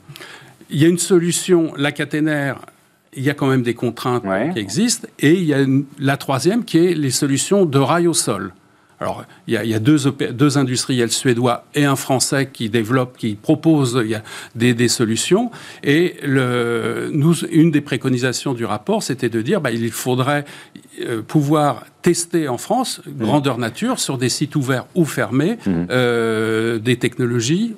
Il 0.74 0.82
y 0.82 0.86
a 0.86 0.88
une 0.88 0.98
solution, 0.98 1.72
la 1.78 1.92
caténaire, 1.92 2.60
il 3.16 3.24
y 3.24 3.30
a 3.30 3.36
quand 3.36 3.48
même 3.48 3.62
des 3.62 3.76
contraintes 3.76 4.24
qui 4.54 4.60
existent, 4.60 5.08
et 5.20 5.34
il 5.34 5.44
y 5.44 5.54
a 5.54 5.66
la 6.00 6.18
troisième 6.18 6.66
qui 6.66 6.80
est 6.80 6.94
les 6.96 7.12
solutions 7.12 7.66
de 7.66 7.78
rail 7.78 8.08
au 8.08 8.14
sol. 8.14 8.54
Alors, 9.00 9.26
il 9.48 9.54
y 9.54 9.74
a, 9.74 9.80
deux, 9.80 9.98
deux, 10.32 10.58
industriels 10.58 11.12
suédois 11.12 11.66
et 11.76 11.84
un 11.84 11.98
français 11.98 12.50
qui 12.54 12.70
développent, 12.70 13.18
qui 13.18 13.36
proposent 13.36 14.00
il 14.02 14.12
y 14.12 14.16
a 14.16 14.24
des, 14.56 14.88
solutions. 14.88 15.52
Et 15.84 16.16
le, 16.24 17.10
nous, 17.12 17.34
une 17.52 17.70
des 17.70 17.82
préconisations 17.82 18.54
du 18.54 18.64
rapport, 18.64 19.04
c'était 19.04 19.28
de 19.28 19.42
dire 19.42 19.62
qu'il 19.62 19.82
bah, 19.82 19.92
faudrait 19.92 20.46
euh, 21.02 21.22
pouvoir 21.22 21.86
tester 22.02 22.48
en 22.48 22.58
France, 22.58 23.02
mmh. 23.06 23.24
grandeur 23.24 23.58
nature, 23.58 24.00
sur 24.00 24.18
des 24.18 24.30
sites 24.30 24.56
ouverts 24.56 24.86
ou 24.96 25.04
fermés, 25.04 25.58
mmh. 25.66 25.72
euh, 25.90 26.80
des 26.80 26.96
technologies 26.96 27.76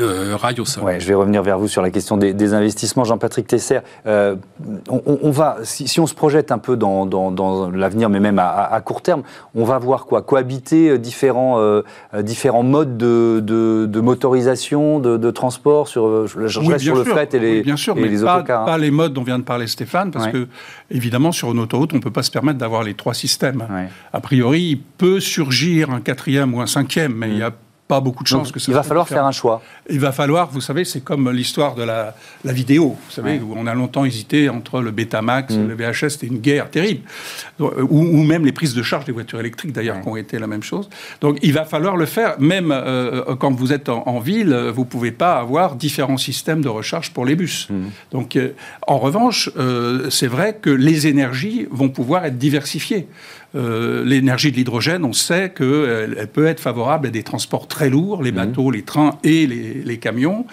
euh, 0.00 0.36
ouais, 0.82 1.00
je 1.00 1.06
vais 1.06 1.14
revenir 1.14 1.42
vers 1.42 1.58
vous 1.58 1.68
sur 1.68 1.82
la 1.82 1.90
question 1.90 2.16
des, 2.16 2.54
investissements. 2.54 3.04
Jean-Patrick 3.04 3.46
Tesser, 3.46 3.80
euh, 4.06 4.36
on, 4.88 5.30
va, 5.30 5.58
si, 5.62 6.00
on 6.00 6.06
se 6.06 6.14
projette 6.14 6.52
un 6.52 6.58
peu 6.58 6.76
dans, 6.76 7.70
l'avenir, 7.74 8.08
mais 8.08 8.20
même 8.20 8.38
à, 8.38 8.80
court 8.84 9.02
terme, 9.02 9.22
on 9.54 9.64
va 9.64 9.78
voir 9.78 10.06
quoi? 10.06 10.22
Cohabiter 10.22 10.90
euh, 10.90 10.98
différents, 10.98 11.60
différents 12.20 12.62
modes 12.62 12.96
de, 12.96 14.00
motorisation, 14.00 15.00
de, 15.00 15.30
transport 15.30 15.88
sur, 15.88 16.26
je 16.26 16.48
sur 16.78 16.94
le 16.94 17.04
fret 17.04 17.28
et 17.32 17.38
les, 17.38 17.62
bien 17.62 17.76
sûr, 17.76 17.94
mais 17.96 18.08
pas, 18.22 18.42
Pas 18.42 18.78
les 18.78 18.90
modes 18.90 19.12
dont 19.12 19.22
vient 19.22 19.38
de 19.38 19.44
parler 19.44 19.66
Stéphane, 19.66 20.10
parce 20.10 20.28
que 20.28 20.48
évidemment 20.90 21.32
sur 21.32 21.52
une 21.52 21.58
autoroute, 21.58 21.92
on 21.92 21.96
ne 21.96 22.02
peut 22.02 22.10
pas 22.10 22.22
se 22.22 22.30
permettre 22.30 22.58
d'avoir 22.58 22.82
les 22.82 22.94
trois 22.94 23.14
systèmes. 23.14 23.66
A 24.12 24.20
priori, 24.20 24.62
il 24.62 24.80
peut 24.80 25.20
surgir 25.20 25.90
un 25.90 26.00
quatrième 26.00 26.54
ou 26.54 26.60
un 26.60 26.66
cinquième, 26.66 27.14
mais 27.14 27.28
il 27.28 27.38
y 27.38 27.42
a 27.42 27.52
pas 27.86 28.00
beaucoup 28.00 28.22
de 28.22 28.28
chances 28.28 28.50
que 28.50 28.58
ça 28.58 28.72
Il 28.72 28.74
va 28.74 28.82
falloir 28.82 29.06
faire 29.06 29.24
un 29.24 29.32
choix. 29.32 29.62
Il 29.90 30.00
va 30.00 30.12
falloir, 30.12 30.50
vous 30.50 30.62
savez, 30.62 30.84
c'est 30.84 31.02
comme 31.02 31.30
l'histoire 31.30 31.74
de 31.74 31.82
la, 31.82 32.14
la, 32.44 32.52
vidéo, 32.52 32.96
vous 33.04 33.10
savez, 33.10 33.38
où 33.38 33.52
on 33.54 33.66
a 33.66 33.74
longtemps 33.74 34.06
hésité 34.06 34.48
entre 34.48 34.80
le 34.80 34.90
Betamax 34.90 35.52
et 35.52 35.58
mm. 35.58 35.68
le 35.68 35.74
VHS, 35.74 36.08
c'était 36.10 36.26
une 36.28 36.38
guerre 36.38 36.70
terrible. 36.70 37.02
Ou, 37.60 37.68
ou, 37.90 38.22
même 38.22 38.46
les 38.46 38.52
prises 38.52 38.74
de 38.74 38.82
charge 38.82 39.04
des 39.04 39.12
voitures 39.12 39.38
électriques, 39.38 39.72
d'ailleurs, 39.72 40.00
qui 40.00 40.08
ont 40.08 40.16
été 40.16 40.38
la 40.38 40.46
même 40.46 40.62
chose. 40.62 40.88
Donc 41.20 41.38
il 41.42 41.52
va 41.52 41.64
falloir 41.64 41.96
le 41.96 42.06
faire, 42.06 42.36
même 42.40 42.72
euh, 42.72 43.24
euh, 43.28 43.36
quand 43.36 43.52
vous 43.52 43.72
êtes 43.72 43.88
en, 43.88 44.18
ville, 44.18 44.54
vous 44.74 44.86
pouvez 44.86 45.12
pas 45.12 45.38
avoir 45.38 45.76
différents 45.76 46.16
systèmes 46.16 46.62
de 46.62 46.68
recharge 46.68 47.12
pour 47.12 47.26
les 47.26 47.36
bus. 47.36 47.68
Mm. 47.68 47.84
Donc 48.12 48.36
euh, 48.36 48.54
en 48.86 48.98
revanche, 48.98 49.50
c'est 50.10 50.26
vrai 50.26 50.58
que 50.60 50.70
les 50.70 51.06
énergies 51.06 51.66
vont 51.70 51.88
pouvoir 51.88 52.24
être 52.24 52.38
diversifiées. 52.38 53.06
L'énergie 53.54 54.50
de 54.50 54.56
l'hydrogène, 54.56 55.04
on 55.04 55.12
sait 55.12 55.50
qu'elle 55.50 56.16
elle 56.18 56.28
peut 56.28 56.46
être 56.46 56.60
favorable 56.60 57.08
à 57.08 57.10
des 57.10 57.22
transports 57.22 57.68
très 57.68 57.88
lourds, 57.88 58.22
les 58.22 58.32
mmh. 58.32 58.34
bateaux, 58.34 58.70
les 58.70 58.82
trains 58.82 59.18
et 59.22 59.46
les, 59.46 59.98
camions, 59.98 60.44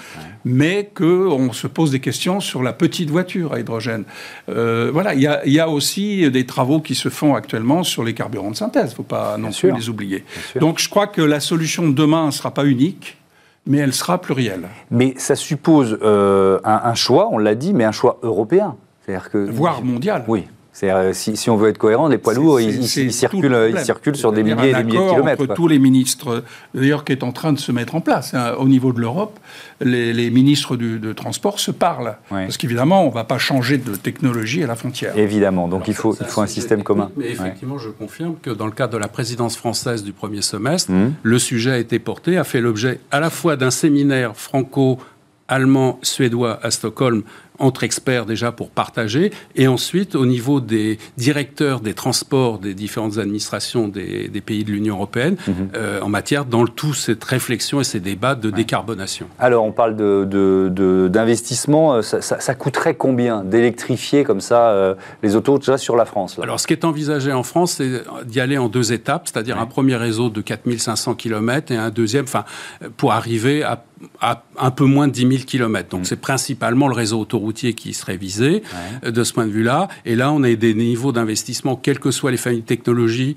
mais 0.46 0.90
qu'on 0.94 1.52
se 1.52 1.68
pose 1.68 1.92
des 1.92 2.00
questions 2.00 2.40
sur 2.40 2.62
la 2.62 2.74
petite 2.74 3.10
voiture 3.10 3.54
à 3.54 3.60
hydrogène. 3.60 4.04
voilà, 4.48 5.14
il 5.16 5.22
y, 5.22 5.60
a, 5.60 5.70
aussi 5.70 6.30
des 6.30 6.46
travaux 6.46 6.80
qui 6.80 6.96
se 6.96 7.10
font 7.10 7.36
actuellement 7.36 7.84
sur 7.84 8.04
les 8.04 8.14
carburants 8.14 8.52
de 8.52 8.56
synthèse, 8.56 8.86
il 8.86 8.92
ne 8.92 8.96
faut 8.96 9.04
pas 9.04 9.38
non 9.38 9.52
plus 9.52 9.72
les 9.72 9.90
oublier. 9.90 10.24
Donc 10.60 10.80
je 10.80 10.90
crois 10.90 11.08
que 11.08 11.22
la 11.22 11.40
solution 11.40 11.88
de 11.88 11.94
demain 11.94 12.28
ne 12.28 12.32
sera 12.32 12.54
pas 12.54 12.66
unique 12.66 13.18
mais 13.66 13.78
elle 13.78 13.94
sera 13.94 14.20
plurielle. 14.20 14.68
Mais 14.90 15.14
ça 15.18 15.36
suppose 15.36 16.00
un, 16.02 16.60
un, 16.64 16.96
choix, 16.96 17.30
on 17.32 17.38
l'a 17.38 17.56
dit, 17.56 17.74
mais 17.74 17.84
un 17.84 17.92
choix 17.92 18.20
européen. 18.24 18.76
Que, 19.06 19.50
Voire 19.50 19.84
mondial. 19.84 20.24
Oui. 20.28 20.46
Euh, 20.84 21.14
si, 21.14 21.36
si, 21.36 21.50
on 21.50 21.58
veut 21.58 21.70
être 21.70 21.78
cohérent, 21.78 22.08
les 22.08 22.18
poids 22.18 22.34
lourds, 22.34 22.60
ils, 22.60 22.88
circulent, 22.88 23.70
ils 23.70 23.80
circulent 23.80 24.16
sur 24.16 24.32
des 24.32 24.42
milliers 24.42 24.70
et 24.70 24.74
des 24.74 24.84
milliers 24.84 25.00
de 25.00 25.10
kilomètres. 25.10 25.44
Entre 25.44 25.54
tous 25.54 25.68
les 25.68 25.80
ministres, 25.80 26.44
d'ailleurs, 26.74 27.04
qui 27.04 27.12
est 27.12 27.24
en 27.24 27.32
train 27.32 27.54
de 27.54 27.60
se 27.60 27.72
mettre 27.72 27.96
en 27.96 28.02
place 28.02 28.34
hein, 28.34 28.54
au 28.58 28.68
niveau 28.68 28.94
de 28.94 29.00
l'Europe, 29.00 29.38
les, 29.82 30.30
ministres 30.30 30.78
du, 30.78 31.00
de 31.00 31.14
transport 31.14 31.60
se 31.60 31.72
parlent. 31.72 32.18
Parce 32.30 32.58
qu'évidemment, 32.58 33.04
on 33.04 33.10
ne 33.10 33.14
va 33.14 33.26
pas 33.26 33.38
changer 33.38 33.78
de 33.78 33.96
technologie 33.96 34.64
à 34.64 34.68
la 34.68 34.76
frontière. 34.76 35.18
Évidemment, 35.18 35.68
donc 35.68 35.88
il 35.88 35.94
faut, 35.94 36.16
il 36.20 36.26
faut 36.26 36.42
un 36.42 36.48
système 36.48 36.84
commun. 36.84 37.12
Mais 37.18 37.32
effectivement, 37.32 37.78
je 37.78 37.90
confirme 37.90 38.36
que 38.42 38.50
dans 38.50 38.66
le 38.66 38.72
cadre 38.72 38.94
de 38.94 38.98
la 38.98 39.08
présidence 39.08 39.58
française 39.58 40.04
du 40.04 40.14
premier 40.14 40.42
semestre, 40.42 40.92
mmh. 40.92 41.14
le 41.22 41.40
sujet 41.40 41.72
a 41.72 41.78
été 41.78 42.00
porté, 42.00 42.38
a 42.38 42.44
fait 42.44 42.62
l'objet 42.62 43.00
à 43.12 43.20
la 43.20 43.30
fois 43.30 43.56
d'un 43.56 43.72
séminaire 43.72 44.36
franco 44.36 45.00
allemand, 45.52 46.00
suédois 46.02 46.60
à 46.64 46.72
Stockholm 46.72 47.24
entre 47.62 47.84
experts 47.84 48.26
déjà 48.26 48.52
pour 48.52 48.70
partager, 48.70 49.32
et 49.56 49.68
ensuite 49.68 50.16
au 50.16 50.26
niveau 50.26 50.60
des 50.60 50.98
directeurs 51.18 51.80
des 51.80 51.94
transports 51.94 52.60
des 52.60 52.74
différentes 52.74 53.18
administrations 53.18 53.88
des, 53.88 54.30
pays 54.46 54.64
de 54.64 54.72
l'Union 54.72 54.96
européenne, 54.96 55.36
mhm. 55.48 55.70
euh, 55.76 56.02
en 56.02 56.10
matière 56.10 56.46
dans 56.46 56.64
le 56.64 56.70
tout 56.70 56.94
cette 56.94 57.24
réflexion 57.24 57.80
et 57.80 57.84
ces 57.84 58.00
débats 58.00 58.36
de 58.36 58.50
décarbonation. 58.50 59.28
Alors 59.40 59.64
on 59.64 59.72
parle 59.72 59.96
d'investissement, 59.96 61.94
de, 61.94 61.98
de, 61.98 62.02
ça, 62.02 62.22
ça, 62.22 62.56
coûterait 62.56 62.96
combien 62.96 63.44
d'électrifier 63.44 64.24
comme 64.24 64.42
ça 64.42 64.70
euh, 64.70 64.96
les 65.22 65.36
autos 65.36 65.60
déjà 65.60 65.78
sur 65.78 65.96
la 65.96 66.06
France 66.06 66.40
Alors 66.42 66.60
ce 66.60 66.68
qui 66.68 66.74
est 66.74 66.86
envisagé 66.86 67.32
en 67.32 67.44
France, 67.44 67.74
c'est 67.74 68.04
d'y 68.26 68.40
aller 68.40 68.58
en 68.58 68.68
deux 68.68 68.94
étapes, 68.94 69.28
c'est-à-dire 69.32 69.60
un 69.60 69.66
premier 69.66 69.96
réseau 69.96 70.30
de 70.30 70.42
4500 70.42 71.16
km 71.16 71.72
et 71.72 71.78
un 71.78 71.90
deuxième, 71.90 72.24
enfin, 72.24 72.46
pour 72.98 73.12
arriver 73.12 73.64
à, 73.64 73.84
à 74.20 74.44
un 74.58 74.72
peu 74.72 74.86
moins 74.86 75.08
de 75.08 75.14
10 75.14 75.22
000 75.22 75.44
km. 75.46 75.90
Donc 75.90 76.02
mm. 76.02 76.06
c'est 76.06 76.16
principalement 76.20 76.88
le 76.88 76.96
réseau 76.96 77.20
autoroutier 77.20 77.74
qui 77.74 77.94
serait 77.94 78.18
visé 78.18 78.64
euh, 79.04 79.12
de 79.12 79.24
ce 79.24 79.34
point 79.34 79.46
de 79.46 79.52
vue-là. 79.52 79.88
Et 80.06 80.16
là, 80.16 80.32
on 80.32 80.44
a 80.44 80.54
des 80.54 80.74
niveaux 80.74 81.12
d'investissement, 81.12 81.76
quelles 81.76 82.00
que 82.00 82.12
soient 82.12 82.32
les 82.32 82.38
familles 82.38 82.62
de 82.62 82.66
technologies, 82.66 83.36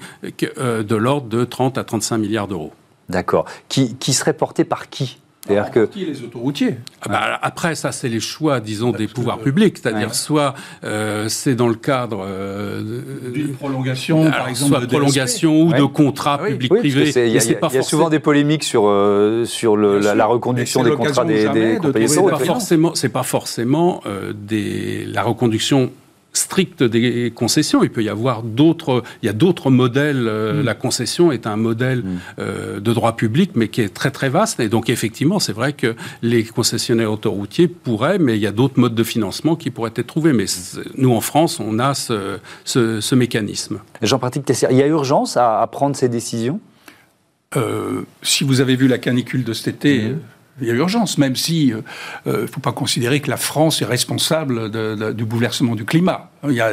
euh, 0.58 0.82
de 0.82 0.96
l'ordre 0.96 1.28
de 1.28 1.44
30 1.44 1.78
à 1.78 1.84
35 1.84 2.18
milliards 2.18 2.48
d'euros. 2.48 2.72
D'accord. 3.08 3.46
Qui, 3.68 3.96
qui 3.96 4.12
serait 4.12 4.32
porté 4.32 4.64
par 4.64 4.88
qui? 4.88 5.18
C'est-à-dire 5.46 5.70
que 5.70 5.88
les 5.96 6.22
autoroutiers. 6.22 6.76
Ah 7.02 7.08
bah, 7.08 7.38
après, 7.42 7.74
ça, 7.74 7.92
c'est 7.92 8.08
les 8.08 8.20
choix, 8.20 8.60
disons, 8.60 8.92
des 8.92 9.06
pouvoirs 9.06 9.38
publics. 9.38 9.76
C'est-à-dire, 9.78 10.14
soit 10.14 10.54
euh, 10.84 11.28
c'est 11.28 11.54
dans 11.54 11.68
le 11.68 11.74
cadre 11.74 12.24
euh, 12.26 13.02
d'une 13.32 13.54
prolongation, 13.54 14.30
par 14.30 14.48
exemple, 14.48 14.70
soit 14.70 14.80
de 14.80 14.86
prolongation 14.86 15.62
ou 15.62 15.72
de 15.72 15.84
contrats 15.84 16.38
publics-privés. 16.38 17.12
Il 17.26 17.32
y, 17.32 17.38
a, 17.78 17.82
souvent 17.82 18.08
des 18.08 18.20
polémiques 18.20 18.64
sur 18.64 18.84
euh, 18.86 19.44
sur 19.44 19.76
le, 19.76 19.98
la, 19.98 20.26
reconduction 20.26 20.82
des 20.82 20.92
contrats 20.92 21.24
des, 21.24 21.48
des 21.48 21.76
compagnies. 21.76 22.08
C'est 22.08 22.22
pas 22.22 22.38
forcément, 22.38 22.94
c'est 22.94 23.08
pas 23.10 23.22
forcément 23.22 24.02
des 24.34 25.04
la 25.04 25.22
reconduction 25.22 25.90
stricte 26.34 26.82
des 26.82 27.32
concessions. 27.34 27.82
Il 27.82 27.90
peut 27.90 28.02
y 28.02 28.08
avoir 28.08 28.42
d'autres, 28.42 29.02
il 29.22 29.26
y 29.26 29.28
a 29.28 29.32
d'autres 29.32 29.70
modèles. 29.70 30.26
Euh, 30.28 30.60
mm. 30.60 30.64
La 30.64 30.74
concession 30.74 31.32
est 31.32 31.46
un 31.46 31.56
modèle 31.56 32.00
mm. 32.00 32.18
euh, 32.40 32.80
de 32.80 32.92
droit 32.92 33.16
public, 33.16 33.52
mais 33.54 33.68
qui 33.68 33.80
est 33.80 33.94
très 33.94 34.10
très 34.10 34.28
vaste. 34.28 34.60
Et 34.60 34.68
donc 34.68 34.90
effectivement, 34.90 35.38
c'est 35.38 35.52
vrai 35.52 35.72
que 35.72 35.94
les 36.22 36.44
concessionnaires 36.44 37.12
autoroutiers 37.12 37.68
pourraient, 37.68 38.18
mais 38.18 38.36
il 38.36 38.42
y 38.42 38.46
a 38.46 38.52
d'autres 38.52 38.78
modes 38.78 38.94
de 38.94 39.04
financement 39.04 39.56
qui 39.56 39.70
pourraient 39.70 39.92
être 39.94 40.06
trouvés. 40.06 40.32
Mais 40.32 40.46
nous, 40.98 41.12
en 41.12 41.20
France, 41.20 41.60
on 41.60 41.78
a 41.78 41.94
ce, 41.94 42.38
ce, 42.64 43.14
mécanisme. 43.14 43.78
Tessier, 44.44 44.68
il 44.70 44.76
y 44.76 44.82
a 44.82 44.86
urgence 44.86 45.36
à, 45.36 45.66
prendre 45.70 45.96
ces 45.96 46.08
décisions? 46.08 46.60
Euh, 47.56 48.02
si 48.22 48.42
vous 48.42 48.60
avez 48.60 48.74
vu 48.74 48.88
la 48.88 48.98
canicule 48.98 49.44
de 49.44 49.52
cet 49.52 49.68
été, 49.68 50.08
mm 50.08 50.18
il 50.60 50.68
y 50.68 50.70
a 50.70 50.74
urgence, 50.74 51.18
même 51.18 51.36
si 51.36 51.68
il 51.68 51.82
euh, 52.26 52.42
ne 52.42 52.46
faut 52.46 52.60
pas 52.60 52.72
considérer 52.72 53.20
que 53.20 53.30
la 53.30 53.36
France 53.36 53.82
est 53.82 53.86
responsable 53.86 54.70
du 55.14 55.24
bouleversement 55.24 55.74
du 55.74 55.84
climat. 55.84 56.30
Il 56.48 56.54
y 56.54 56.60
a, 56.60 56.70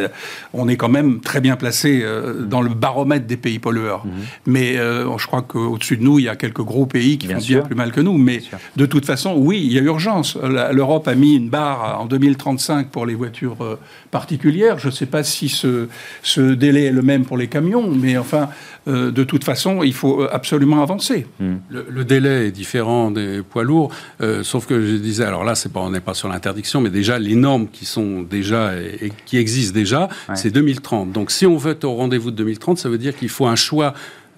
on 0.54 0.68
est 0.68 0.78
quand 0.78 0.90
même 0.90 1.20
très 1.20 1.42
bien 1.42 1.56
placé 1.56 2.02
euh, 2.04 2.44
dans 2.44 2.62
le 2.62 2.70
baromètre 2.74 3.26
des 3.26 3.38
pays 3.38 3.60
pollueurs. 3.60 4.06
Mhm. 4.06 4.12
Mais 4.48 4.78
euh, 4.78 5.18
je 5.18 5.28
crois 5.28 5.42
qu'au-dessus 5.42 5.98
de 5.98 6.04
nous, 6.04 6.20
il 6.20 6.26
y 6.26 6.30
a 6.30 6.36
quelques 6.36 6.62
gros 6.62 6.86
pays 6.86 7.18
qui 7.18 7.28
font 7.28 7.38
bien 7.38 7.62
plus 7.62 7.76
mal 7.76 7.92
que 7.92 8.02
nous. 8.02 8.18
Mais 8.18 8.42
de 8.76 8.86
toute 8.86 9.06
façon, 9.06 9.36
oui, 9.38 9.62
il 9.64 9.74
y 9.74 9.80
a 9.80 9.82
urgence. 9.82 10.38
L'Europe 10.72 11.08
a 11.08 11.16
mis 11.16 11.36
une 11.36 11.50
barre 11.50 12.02
en 12.02 12.06
2035 12.06 12.90
pour 12.90 13.06
les 13.06 13.16
voitures 13.16 13.78
particulières. 14.12 14.80
Je 14.80 14.88
ne 14.88 14.92
sais 14.92 15.06
pas 15.06 15.24
si 15.24 15.50
ce, 15.50 15.88
ce, 16.22 16.54
délai 16.54 16.86
est 16.86 16.92
le 16.92 17.02
même 17.02 17.26
pour 17.26 17.38
les 17.38 17.48
camions, 17.48 17.90
mais 17.90 18.18
enfin, 18.18 18.50
de 18.88 19.24
toute 19.24 19.44
façon, 19.44 19.84
il 19.84 19.94
faut 19.94 20.26
absolument 20.32 20.82
avancer. 20.82 21.28
Mhm. 21.40 21.60
Le, 21.70 21.86
le, 21.90 22.06
délai 22.06 22.48
est 22.48 22.52
différent 22.52 23.12
des 23.12 23.42
poids 23.42 23.64
lourds 23.64 23.92
euh, 24.22 24.44
sauf 24.44 24.66
que 24.66 24.86
je 24.86 24.96
disais, 24.96 25.24
alors 25.24 25.44
là, 25.44 25.56
c'est 25.56 25.72
pas, 25.72 25.80
on 25.80 25.90
n'est 25.90 26.00
pas 26.00 26.14
sur 26.14 26.28
l'interdiction, 26.28 26.82
mais 26.82 26.90
déjà 26.90 27.18
les 27.20 27.36
normes 27.36 27.68
qui 27.68 27.86
sont 27.86 28.22
déjà 28.22 28.76
et, 28.76 29.12
qui 29.26 29.38
existent 29.38 29.61
déjà, 29.74 30.10
c'est 30.34 30.52
2030. 30.52 31.12
Donc 31.12 31.32
si 31.32 31.46
on 31.46 31.58
veut 31.58 31.72
être 31.72 31.84
au 31.84 31.96
rendez-vous 31.96 32.32
de 32.32 32.36
2030, 32.38 32.78
ça 32.78 32.90
veut 32.90 32.98
dire 32.98 33.16
qu'il 33.16 33.30
faut 33.30 33.46
un 33.46 33.56
choix 33.56 33.94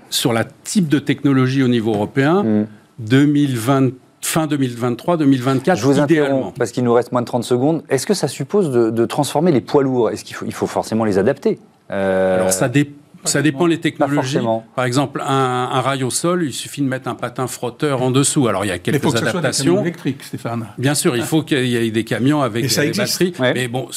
sur 0.10 0.34
la 0.34 0.44
type 0.44 0.88
de 0.88 1.00
technologie 1.00 1.64
au 1.64 1.68
niveau 1.68 1.94
européen. 1.94 2.66
2020 3.00 3.82
mm. 3.82 3.92
fin 4.22 4.48
2023, 4.48 5.18
2024, 5.18 5.78
Je 5.78 5.86
vous 5.86 6.00
interromps 6.00 6.54
parce 6.58 6.72
qu'il 6.72 6.84
nous 6.84 6.94
reste 6.94 7.12
moins 7.12 7.22
de 7.22 7.28
30 7.28 7.44
secondes. 7.44 7.84
Est-ce 7.90 8.06
que 8.06 8.14
ça 8.14 8.28
suppose 8.28 8.72
de, 8.72 9.06
transformer 9.06 9.52
les 9.52 9.62
poids 9.62 9.84
lourds? 9.84 10.12
Est-ce 10.12 10.24
qu'il 10.24 10.36
faut, 10.36 10.46
il 10.46 10.54
faut 10.54 10.68
forcément 10.68 11.06
les 11.06 11.18
adapter? 11.18 11.60
Euh, 11.92 12.36
Alors 12.36 12.52
ça 12.52 12.70
dépend 12.70 13.03
ça 13.26 13.42
dépend 13.42 13.66
les 13.66 13.80
technologies. 13.80 14.40
Par 14.76 14.86
exemple, 14.86 15.22
un, 15.26 15.82
rail 15.82 16.04
au 16.04 16.10
sol, 16.10 16.44
il 16.44 16.54
suffit 16.54 16.82
de 16.82 16.88
mettre 16.88 17.08
un 17.08 17.16
patin 17.16 17.48
frotteur 17.48 18.02
en 18.02 18.12
dessous. 18.12 18.48
Alors 18.48 18.66
il 18.66 18.70
y 18.70 18.72
a 18.72 18.80
quelques 18.80 19.04
il 19.04 19.10
faut 19.10 19.16
adaptations. 19.16 19.82
électriques, 19.82 20.24
Stéphane. 20.24 20.68
Bien 20.78 20.96
sûr, 20.96 21.16
il 21.16 21.24
faut 21.24 21.44
qu'il 21.44 21.66
y 21.66 21.76
ait 21.76 21.92
des 21.92 22.04
camions 22.04 22.42
avec 22.42 22.68
des 22.68 22.92
batteries. 22.92 23.34
Mais 23.40 23.68
bon, 23.68 23.90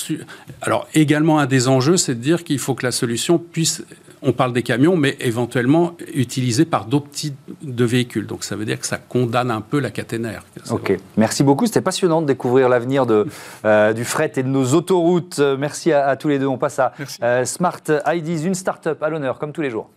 alors 0.62 0.86
également 0.94 1.38
un 1.38 1.46
des 1.46 1.68
enjeux, 1.68 1.96
c'est 1.96 2.14
de 2.14 2.20
dire 2.20 2.44
qu'il 2.44 2.58
faut 2.58 2.74
que 2.74 2.84
la 2.84 2.92
solution 2.92 3.38
puisse 3.38 3.82
on 4.26 4.32
parle 4.32 4.52
des 4.52 4.64
camions, 4.64 4.96
mais 4.96 5.16
éventuellement 5.20 5.94
utilisés 6.12 6.64
par 6.64 6.86
d'autres 6.86 7.08
types 7.10 7.38
de 7.62 7.84
véhicules. 7.84 8.26
Donc 8.26 8.42
ça 8.42 8.56
veut 8.56 8.64
dire 8.64 8.78
que 8.78 8.86
ça 8.86 8.98
condamne 8.98 9.52
un 9.52 9.60
peu 9.60 9.78
la 9.78 9.90
caténaire. 9.90 10.42
Ok, 10.70 10.98
merci 11.16 11.44
beaucoup. 11.44 11.66
C'était 11.66 11.80
passionnant 11.80 12.20
de 12.20 12.26
découvrir 12.26 12.68
l'avenir 12.68 13.06
euh, 13.64 13.92
du 13.92 14.04
fret 14.04 14.32
et 14.36 14.42
de 14.42 14.48
nos 14.48 14.74
autoroutes. 14.74 15.38
Merci 15.38 15.92
à, 15.92 16.16
tous 16.16 16.28
les 16.28 16.40
deux. 16.40 16.46
On 16.46 16.58
passe 16.58 16.80
à 16.80 16.92
euh, 17.22 17.44
Smart 17.44 17.80
IDs, 18.06 18.44
une 18.44 18.54
start-up 18.54 19.00
à 19.02 19.08
l'honneur, 19.08 19.38
comme 19.38 19.52
tous 19.52 19.62
les 19.62 19.70
jours. 19.70 19.88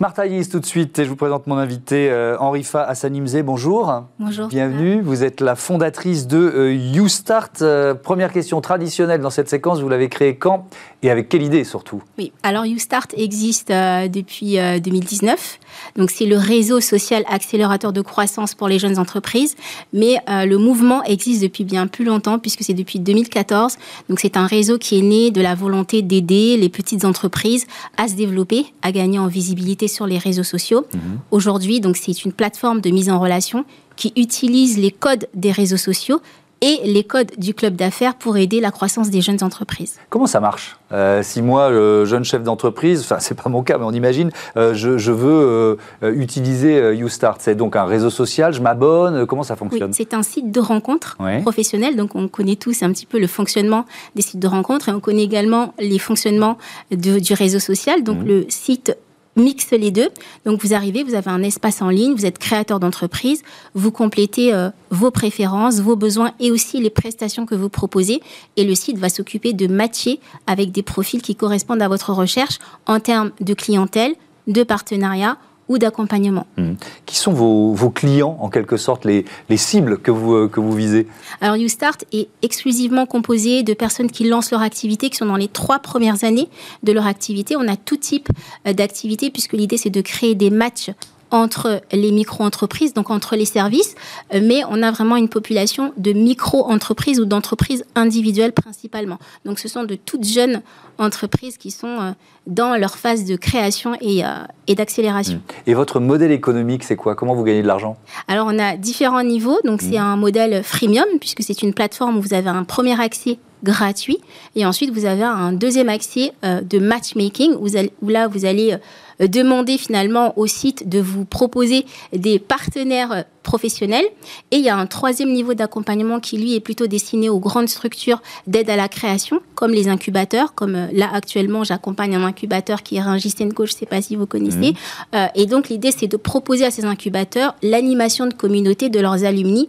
Smart 0.00 0.14
Ideas 0.16 0.48
tout 0.50 0.60
de 0.60 0.64
suite 0.64 0.98
et 0.98 1.04
je 1.04 1.10
vous 1.10 1.16
présente 1.16 1.46
mon 1.46 1.58
invité 1.58 2.10
euh, 2.10 2.34
Henrifa 2.38 2.82
Hassanimze. 2.82 3.36
Bonjour. 3.44 4.04
Bonjour. 4.18 4.48
Bienvenue. 4.48 5.02
Vous 5.02 5.24
êtes 5.24 5.42
la 5.42 5.56
fondatrice 5.56 6.26
de 6.26 6.38
euh, 6.38 6.74
YouStart. 6.74 7.50
Euh, 7.60 7.92
première 7.92 8.32
question 8.32 8.62
traditionnelle 8.62 9.20
dans 9.20 9.28
cette 9.28 9.50
séquence. 9.50 9.82
Vous 9.82 9.90
l'avez 9.90 10.08
créée 10.08 10.36
quand 10.36 10.66
et 11.02 11.10
avec 11.10 11.28
quelle 11.28 11.42
idée 11.42 11.64
surtout? 11.64 12.02
Oui. 12.16 12.32
Alors 12.42 12.64
YouStart 12.64 13.08
existe 13.14 13.68
depuis 13.68 14.56
2019. 14.56 15.58
Donc 15.96 16.10
c'est 16.10 16.24
le 16.24 16.38
réseau 16.38 16.80
social 16.80 17.22
accélérateur 17.28 17.92
de 17.92 18.00
croissance 18.00 18.54
pour 18.54 18.68
les 18.68 18.78
jeunes 18.78 18.98
entreprises. 18.98 19.54
Mais 19.92 20.16
le 20.28 20.56
mouvement 20.56 21.02
existe 21.04 21.42
depuis 21.42 21.64
bien 21.64 21.86
plus 21.86 22.04
longtemps 22.04 22.38
puisque 22.38 22.62
c'est 22.62 22.74
depuis 22.74 23.00
2014. 23.00 23.76
Donc 24.10 24.20
c'est 24.20 24.36
un 24.36 24.46
réseau 24.46 24.76
qui 24.76 24.98
est 24.98 25.02
né 25.02 25.30
de 25.30 25.40
la 25.40 25.54
volonté 25.54 26.02
d'aider 26.02 26.58
les 26.58 26.68
petites 26.68 27.06
entreprises 27.06 27.66
à 27.96 28.08
se 28.08 28.14
développer, 28.14 28.66
à 28.82 28.92
gagner 28.92 29.18
en 29.18 29.26
visibilité 29.26 29.88
sur 29.90 30.06
les 30.06 30.18
réseaux 30.18 30.44
sociaux. 30.44 30.86
Mhm. 30.94 31.00
Aujourd'hui, 31.30 31.80
donc 31.80 31.96
c'est 31.96 32.24
une 32.24 32.32
plateforme 32.32 32.80
de 32.80 32.90
mise 32.90 33.10
en 33.10 33.20
relation 33.20 33.64
qui 33.96 34.12
utilise 34.16 34.78
les 34.78 34.90
codes 34.90 35.26
des 35.34 35.52
réseaux 35.52 35.76
sociaux 35.76 36.20
et 36.62 36.80
les 36.84 37.04
codes 37.04 37.32
du 37.38 37.54
club 37.54 37.74
d'affaires 37.74 38.14
pour 38.14 38.36
aider 38.36 38.60
la 38.60 38.70
croissance 38.70 39.10
des 39.10 39.20
jeunes 39.20 39.42
entreprises. 39.42 39.98
Comment 40.10 40.26
ça 40.26 40.40
marche? 40.40 40.76
Euh, 40.92 41.22
Si 41.22 41.40
moi, 41.40 41.70
le 41.70 42.04
jeune 42.04 42.24
chef 42.24 42.42
d'entreprise, 42.42 43.00
enfin 43.00 43.18
c'est 43.18 43.34
pas 43.34 43.48
mon 43.48 43.62
cas, 43.62 43.78
mais 43.78 43.84
on 43.84 43.92
imagine, 43.92 44.30
euh, 44.56 44.74
je, 44.74 45.10
veux 45.10 45.78
euh, 46.02 46.14
utiliser 46.14 46.94
YouStart, 46.94 47.36
c'est 47.38 47.54
donc 47.54 47.76
un 47.76 47.84
réseau 47.84 48.10
social, 48.10 48.52
je 48.52 48.60
m'abonne, 48.60 49.26
comment 49.26 49.42
ça 49.42 49.56
fonctionne? 49.56 49.92
C'est 49.92 50.12
un 50.12 50.22
site 50.22 50.50
de 50.50 50.60
rencontres 50.60 51.16
professionnelles, 51.42 51.96
donc 51.96 52.14
on 52.14 52.28
connaît 52.28 52.56
tous 52.56 52.82
un 52.82 52.92
petit 52.92 53.06
peu 53.06 53.18
le 53.18 53.26
fonctionnement 53.26 53.86
des 54.14 54.22
sites 54.22 54.40
de 54.40 54.48
rencontres 54.48 54.88
et 54.90 54.92
on 54.92 55.00
connaît 55.00 55.24
également 55.24 55.72
les 55.78 55.98
fonctionnements 55.98 56.58
du 56.90 57.34
réseau 57.34 57.58
social. 57.58 58.02
Donc 58.02 58.18
mmh. 58.18 58.26
le 58.26 58.46
site 58.48 58.96
mixe 59.36 59.70
les 59.70 59.90
deux. 59.90 60.08
Donc 60.44 60.62
vous 60.62 60.74
arrivez, 60.74 61.02
vous 61.02 61.14
avez 61.14 61.30
un 61.30 61.42
espace 61.42 61.82
en 61.82 61.88
ligne, 61.88 62.14
vous 62.14 62.26
êtes 62.26 62.38
créateur 62.38 62.80
d'entreprise, 62.80 63.42
vous 63.74 63.90
complétez 63.90 64.52
euh, 64.52 64.70
vos 64.90 65.10
préférences, 65.10 65.80
vos 65.80 65.96
besoins 65.96 66.32
et 66.40 66.50
aussi 66.50 66.80
les 66.80 66.90
prestations 66.90 67.46
que 67.46 67.54
vous 67.54 67.68
proposez. 67.68 68.20
Et 68.56 68.64
le 68.64 68.74
site 68.74 68.98
va 68.98 69.08
s'occuper 69.08 69.52
de 69.52 69.66
matcher 69.66 70.20
avec 70.46 70.72
des 70.72 70.82
profils 70.82 71.22
qui 71.22 71.36
correspondent 71.36 71.82
à 71.82 71.88
votre 71.88 72.12
recherche 72.12 72.58
en 72.86 73.00
termes 73.00 73.32
de 73.40 73.54
clientèle, 73.54 74.14
de 74.46 74.62
partenariat 74.62 75.36
ou 75.70 75.78
d'accompagnement. 75.78 76.46
Mmh. 76.56 76.72
Qui 77.06 77.16
sont 77.16 77.32
vos, 77.32 77.90
clients, 77.90 78.36
en 78.40 78.50
quelque 78.50 78.76
sorte, 78.76 79.04
les, 79.04 79.24
cibles 79.56 79.98
que 79.98 80.10
vous, 80.10 80.34
euh, 80.34 80.48
que 80.48 80.58
vous 80.58 80.72
visez? 80.72 81.06
Alors, 81.40 81.56
YouStart 81.56 81.98
est 82.12 82.28
exclusivement 82.42 83.06
composé 83.06 83.62
de 83.62 83.72
personnes 83.72 84.10
qui 84.10 84.24
lancent 84.24 84.50
leur 84.50 84.62
activité, 84.62 85.10
qui 85.10 85.16
sont 85.16 85.26
dans 85.26 85.36
les 85.36 85.46
trois 85.46 85.78
premières 85.78 86.24
années 86.24 86.48
de 86.82 86.90
leur 86.90 87.06
activité. 87.06 87.54
On 87.56 87.68
a 87.68 87.76
tout 87.76 87.96
type 87.96 88.28
euh, 88.66 88.72
d'activité, 88.72 89.30
puisque 89.30 89.52
l'idée, 89.52 89.76
c'est 89.76 89.90
de 89.90 90.00
créer 90.00 90.34
des 90.34 90.50
matchs 90.50 90.90
entre 91.30 91.80
les 91.92 92.10
micro-entreprises, 92.10 92.94
donc 92.94 93.10
entre 93.10 93.36
les 93.36 93.44
services, 93.44 93.94
mais 94.32 94.62
on 94.68 94.82
a 94.82 94.90
vraiment 94.90 95.16
une 95.16 95.28
population 95.28 95.92
de 95.96 96.12
micro-entreprises 96.12 97.20
ou 97.20 97.24
d'entreprises 97.24 97.84
individuelles 97.94 98.52
principalement. 98.52 99.18
Donc 99.44 99.58
ce 99.58 99.68
sont 99.68 99.84
de 99.84 99.94
toutes 99.94 100.24
jeunes 100.24 100.62
entreprises 100.98 101.56
qui 101.56 101.70
sont 101.70 101.86
euh, 101.88 102.10
dans 102.46 102.76
leur 102.76 102.96
phase 102.96 103.24
de 103.24 103.36
création 103.36 103.96
et, 104.00 104.24
euh, 104.24 104.28
et 104.66 104.74
d'accélération. 104.74 105.36
Mmh. 105.36 105.70
Et 105.70 105.74
votre 105.74 106.00
modèle 106.00 106.32
économique, 106.32 106.84
c'est 106.84 106.96
quoi? 106.96 107.14
Comment 107.14 107.34
vous 107.34 107.44
gagnez 107.44 107.62
de 107.62 107.66
l'argent? 107.66 107.96
Alors 108.28 108.46
on 108.50 108.58
a 108.58 108.76
différents 108.76 109.22
niveaux, 109.22 109.58
donc 109.64 109.80
c'est 109.80 109.98
mmh. 109.98 110.02
un 110.02 110.16
modèle 110.16 110.62
freemium, 110.62 111.06
puisque 111.20 111.42
c'est 111.42 111.62
une 111.62 111.72
plateforme 111.72 112.18
où 112.18 112.20
vous 112.20 112.34
avez 112.34 112.50
un 112.50 112.64
premier 112.64 113.00
accès 113.00 113.38
gratuit. 113.62 114.18
Et 114.56 114.64
ensuite, 114.66 114.90
vous 114.90 115.04
avez 115.04 115.22
un 115.22 115.52
deuxième 115.52 115.88
accès 115.88 116.32
euh, 116.44 116.60
de 116.60 116.78
matchmaking 116.78 117.54
où, 117.54 117.66
où, 118.02 118.08
là, 118.08 118.28
vous 118.28 118.44
allez 118.44 118.76
euh, 119.20 119.26
demander 119.26 119.78
finalement 119.78 120.38
au 120.38 120.46
site 120.46 120.88
de 120.88 121.00
vous 121.00 121.24
proposer 121.24 121.86
des 122.12 122.38
partenaires 122.38 123.12
euh, 123.12 123.22
professionnels. 123.42 124.04
Et 124.50 124.56
il 124.56 124.64
y 124.64 124.68
a 124.68 124.76
un 124.76 124.86
troisième 124.86 125.32
niveau 125.32 125.54
d'accompagnement 125.54 126.20
qui, 126.20 126.38
lui, 126.38 126.54
est 126.54 126.60
plutôt 126.60 126.86
destiné 126.86 127.28
aux 127.28 127.38
grandes 127.38 127.68
structures 127.68 128.22
d'aide 128.46 128.70
à 128.70 128.76
la 128.76 128.88
création, 128.88 129.40
comme 129.54 129.72
les 129.72 129.88
incubateurs. 129.88 130.54
Comme 130.54 130.88
là, 130.92 131.10
actuellement, 131.12 131.64
j'accompagne 131.64 132.14
un 132.16 132.24
incubateur 132.24 132.82
qui 132.82 132.96
est 132.96 133.02
Rungis 133.02 133.34
Co, 133.54 133.66
je 133.66 133.72
ne 133.72 133.76
sais 133.76 133.86
pas 133.86 134.02
si 134.02 134.16
vous 134.16 134.26
connaissez. 134.26 134.74
Mmh. 135.12 135.16
et 135.34 135.46
donc, 135.46 135.68
l'idée, 135.68 135.90
c'est 135.90 136.06
de 136.06 136.16
proposer 136.16 136.66
à 136.66 136.70
ces 136.70 136.84
incubateurs 136.84 137.54
l'animation 137.62 138.26
de 138.26 138.34
communautés 138.34 138.90
de 138.90 139.00
leurs 139.00 139.24
alumni 139.24 139.68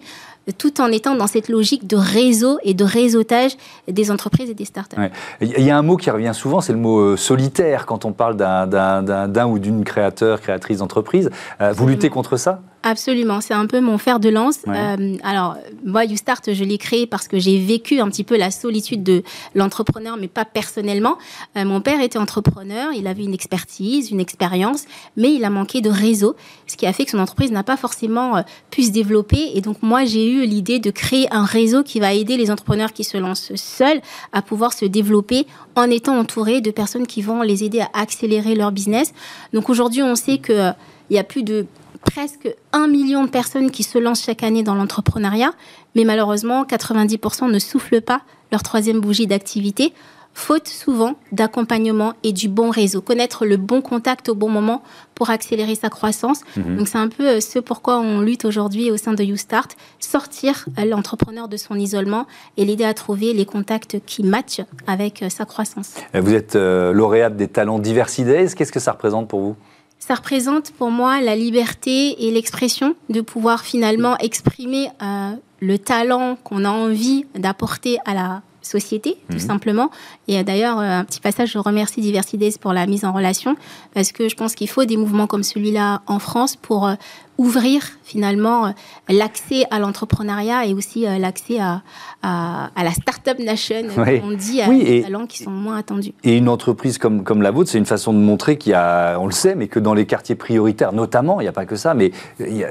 tout 0.57 0.81
en 0.81 0.87
étant 0.87 1.15
dans 1.15 1.27
cette 1.27 1.49
logique 1.49 1.87
de 1.87 1.95
réseau 1.95 2.57
et 2.63 2.73
de 2.73 2.83
réseautage 2.83 3.51
des 3.87 4.11
entreprises 4.11 4.49
et 4.49 4.53
des 4.53 4.65
startups. 4.65 4.97
Il 5.41 5.63
y 5.63 5.69
a 5.69 5.77
un 5.77 5.81
mot 5.81 5.97
qui 5.97 6.09
revient 6.09 6.31
souvent, 6.33 6.61
c'est 6.61 6.73
le 6.73 6.79
mot 6.79 6.99
euh, 6.99 7.17
solitaire 7.17 7.85
quand 7.85 8.05
on 8.05 8.11
parle 8.11 8.35
d'un 8.35 9.47
ou 9.47 9.59
d'une 9.59 9.83
créateur, 9.83 10.41
créatrice 10.41 10.79
d'entreprise. 10.79 11.29
Euh, 11.59 11.73
vous 11.73 11.87
luttez 11.87 12.09
contre 12.09 12.37
ça? 12.37 12.61
Absolument, 12.83 13.41
c'est 13.41 13.53
un 13.53 13.67
peu 13.67 13.79
mon 13.79 13.99
fer 13.99 14.19
de 14.19 14.29
lance. 14.29 14.59
Euh, 14.67 15.15
alors, 15.23 15.55
moi, 15.85 16.03
YouStart, 16.05 16.41
je 16.47 16.63
l'ai 16.63 16.79
créé 16.79 17.05
parce 17.05 17.27
que 17.27 17.37
j'ai 17.37 17.59
vécu 17.59 17.99
un 17.99 18.09
petit 18.09 18.23
peu 18.23 18.35
la 18.37 18.49
solitude 18.49 19.03
de 19.03 19.21
l'entrepreneur, 19.53 20.17
mais 20.19 20.27
pas 20.27 20.45
personnellement. 20.45 21.19
Euh, 21.57 21.63
mon 21.63 21.81
père 21.81 22.01
était 22.01 22.17
entrepreneur, 22.17 22.91
il 22.93 23.05
avait 23.05 23.23
une 23.23 23.35
expertise, 23.35 24.09
une 24.09 24.19
expérience, 24.19 24.85
mais 25.15 25.31
il 25.31 25.45
a 25.45 25.51
manqué 25.51 25.81
de 25.81 25.91
réseau, 25.91 26.35
ce 26.65 26.75
qui 26.75 26.87
a 26.87 26.93
fait 26.93 27.05
que 27.05 27.11
son 27.11 27.19
entreprise 27.19 27.51
n'a 27.51 27.63
pas 27.63 27.77
forcément 27.77 28.37
euh, 28.37 28.41
pu 28.71 28.81
se 28.81 28.91
développer. 28.91 29.51
Et 29.53 29.61
donc, 29.61 29.83
moi, 29.83 30.03
j'ai 30.05 30.27
eu 30.27 30.47
l'idée 30.47 30.79
de 30.79 30.89
créer 30.89 31.31
un 31.31 31.45
réseau 31.45 31.83
qui 31.83 31.99
va 31.99 32.13
aider 32.13 32.35
les 32.35 32.49
entrepreneurs 32.49 32.93
qui 32.93 33.03
se 33.03 33.17
lancent 33.17 33.53
seuls 33.55 34.01
à 34.33 34.41
pouvoir 34.41 34.73
se 34.73 34.85
développer 34.85 35.45
en 35.75 35.83
étant 35.83 36.17
entourés 36.17 36.61
de 36.61 36.71
personnes 36.71 37.05
qui 37.05 37.21
vont 37.21 37.43
les 37.43 37.63
aider 37.63 37.81
à 37.81 37.89
accélérer 37.93 38.55
leur 38.55 38.71
business. 38.71 39.13
Donc, 39.53 39.69
aujourd'hui, 39.69 40.01
on 40.01 40.15
sait 40.15 40.39
que 40.39 40.71
il 41.11 41.15
y 41.15 41.19
a 41.19 41.25
plus 41.25 41.43
de 41.43 41.65
presque 42.01 42.53
un 42.73 42.87
million 42.87 43.23
de 43.25 43.29
personnes 43.29 43.71
qui 43.71 43.83
se 43.83 43.97
lancent 43.97 44.23
chaque 44.23 44.43
année 44.43 44.63
dans 44.63 44.75
l'entrepreneuriat, 44.75 45.53
mais 45.95 46.03
malheureusement, 46.03 46.63
90% 46.63 47.49
ne 47.51 47.59
soufflent 47.59 48.01
pas 48.01 48.21
leur 48.51 48.63
troisième 48.63 48.99
bougie 48.99 49.27
d'activité, 49.27 49.93
faute 50.33 50.67
souvent 50.67 51.15
d'accompagnement 51.31 52.13
et 52.23 52.31
du 52.31 52.47
bon 52.47 52.69
réseau. 52.69 53.01
Connaître 53.01 53.45
le 53.45 53.57
bon 53.57 53.81
contact 53.81 54.29
au 54.29 54.35
bon 54.35 54.49
moment 54.49 54.81
pour 55.15 55.29
accélérer 55.29 55.75
sa 55.75 55.89
croissance. 55.89 56.41
Mhm. 56.55 56.77
Donc 56.77 56.87
c'est 56.87 56.97
un 56.97 57.09
peu 57.09 57.27
euh, 57.27 57.39
ce 57.41 57.59
pourquoi 57.59 57.99
on 57.99 58.21
lutte 58.21 58.45
aujourd'hui 58.45 58.91
au 58.91 58.97
sein 58.97 59.13
de 59.13 59.23
YouStart, 59.23 59.67
sortir 59.99 60.67
euh, 60.79 60.85
l'entrepreneur 60.85 61.47
de 61.47 61.57
son 61.57 61.75
isolement 61.75 62.27
et 62.57 62.65
l'aider 62.65 62.85
à 62.85 62.93
trouver 62.93 63.33
les 63.33 63.45
contacts 63.45 63.97
qui 64.05 64.23
matchent 64.23 64.61
avec 64.87 65.21
euh, 65.21 65.29
sa 65.29 65.45
croissance. 65.45 65.95
Vous 66.13 66.33
êtes 66.33 66.55
lauréate 66.55 67.35
des 67.35 67.47
talents 67.47 67.79
Diversidays. 67.79 68.53
Qu'est-ce 68.55 68.71
que 68.71 68.79
ça 68.79 68.93
représente 68.93 69.27
pour 69.27 69.41
vous? 69.41 69.55
Ça 70.01 70.15
représente 70.15 70.71
pour 70.71 70.89
moi 70.89 71.21
la 71.21 71.35
liberté 71.35 72.25
et 72.27 72.31
l'expression 72.31 72.95
de 73.09 73.21
pouvoir 73.21 73.61
finalement 73.61 74.17
exprimer 74.17 74.87
euh, 75.01 75.33
le 75.59 75.77
talent 75.77 76.37
qu'on 76.43 76.65
a 76.65 76.69
envie 76.69 77.25
d'apporter 77.35 77.99
à 78.05 78.15
la 78.15 78.41
société, 78.63 79.17
tout 79.29 79.35
mhm. 79.35 79.39
simplement. 79.39 79.91
Et 80.27 80.43
d'ailleurs, 80.43 80.79
euh, 80.79 80.99
un 80.99 81.05
petit 81.05 81.19
passage, 81.19 81.51
je 81.51 81.59
remercie 81.59 82.01
Diversides 82.01 82.57
pour 82.57 82.73
la 82.73 82.87
mise 82.87 83.05
en 83.05 83.13
relation, 83.13 83.55
parce 83.93 84.11
que 84.11 84.27
je 84.27 84.35
pense 84.35 84.55
qu'il 84.55 84.69
faut 84.69 84.85
des 84.85 84.97
mouvements 84.97 85.27
comme 85.27 85.43
celui-là 85.43 86.01
en 86.07 86.17
France 86.17 86.55
pour 86.55 86.87
euh, 86.87 86.95
ouvrir 87.37 87.83
finalement 88.11 88.67
euh, 88.67 88.69
l'accès 89.09 89.63
à 89.71 89.79
l'entrepreneuriat 89.79 90.65
et 90.65 90.73
aussi 90.73 91.07
euh, 91.07 91.17
l'accès 91.17 91.59
à, 91.59 91.81
à, 92.23 92.83
la 92.83 92.91
Startup 92.91 93.39
Nation, 93.39 93.83
on 94.23 94.31
dit, 94.31 94.61
à 94.61 94.67
des 94.67 95.01
talents 95.01 95.25
qui 95.25 95.41
sont 95.43 95.51
moins 95.51 95.77
attendus. 95.77 96.13
Et 96.23 96.37
une 96.37 96.49
entreprise 96.49 96.97
comme, 96.97 97.23
comme 97.23 97.41
la 97.41 97.51
vôtre, 97.51 97.69
c'est 97.69 97.77
une 97.77 97.85
façon 97.85 98.13
de 98.13 98.19
montrer 98.19 98.57
qu'il 98.57 98.73
y 98.73 98.75
a, 98.75 99.17
on 99.19 99.25
le 99.25 99.31
sait, 99.31 99.55
mais 99.55 99.67
que 99.67 99.79
dans 99.79 99.93
les 99.93 100.05
quartiers 100.05 100.35
prioritaires, 100.35 100.91
notamment, 100.91 101.39
il 101.39 101.45
n'y 101.45 101.49
a 101.49 101.53
pas 101.53 101.65
que 101.65 101.75
ça, 101.75 101.93
mais 101.93 102.11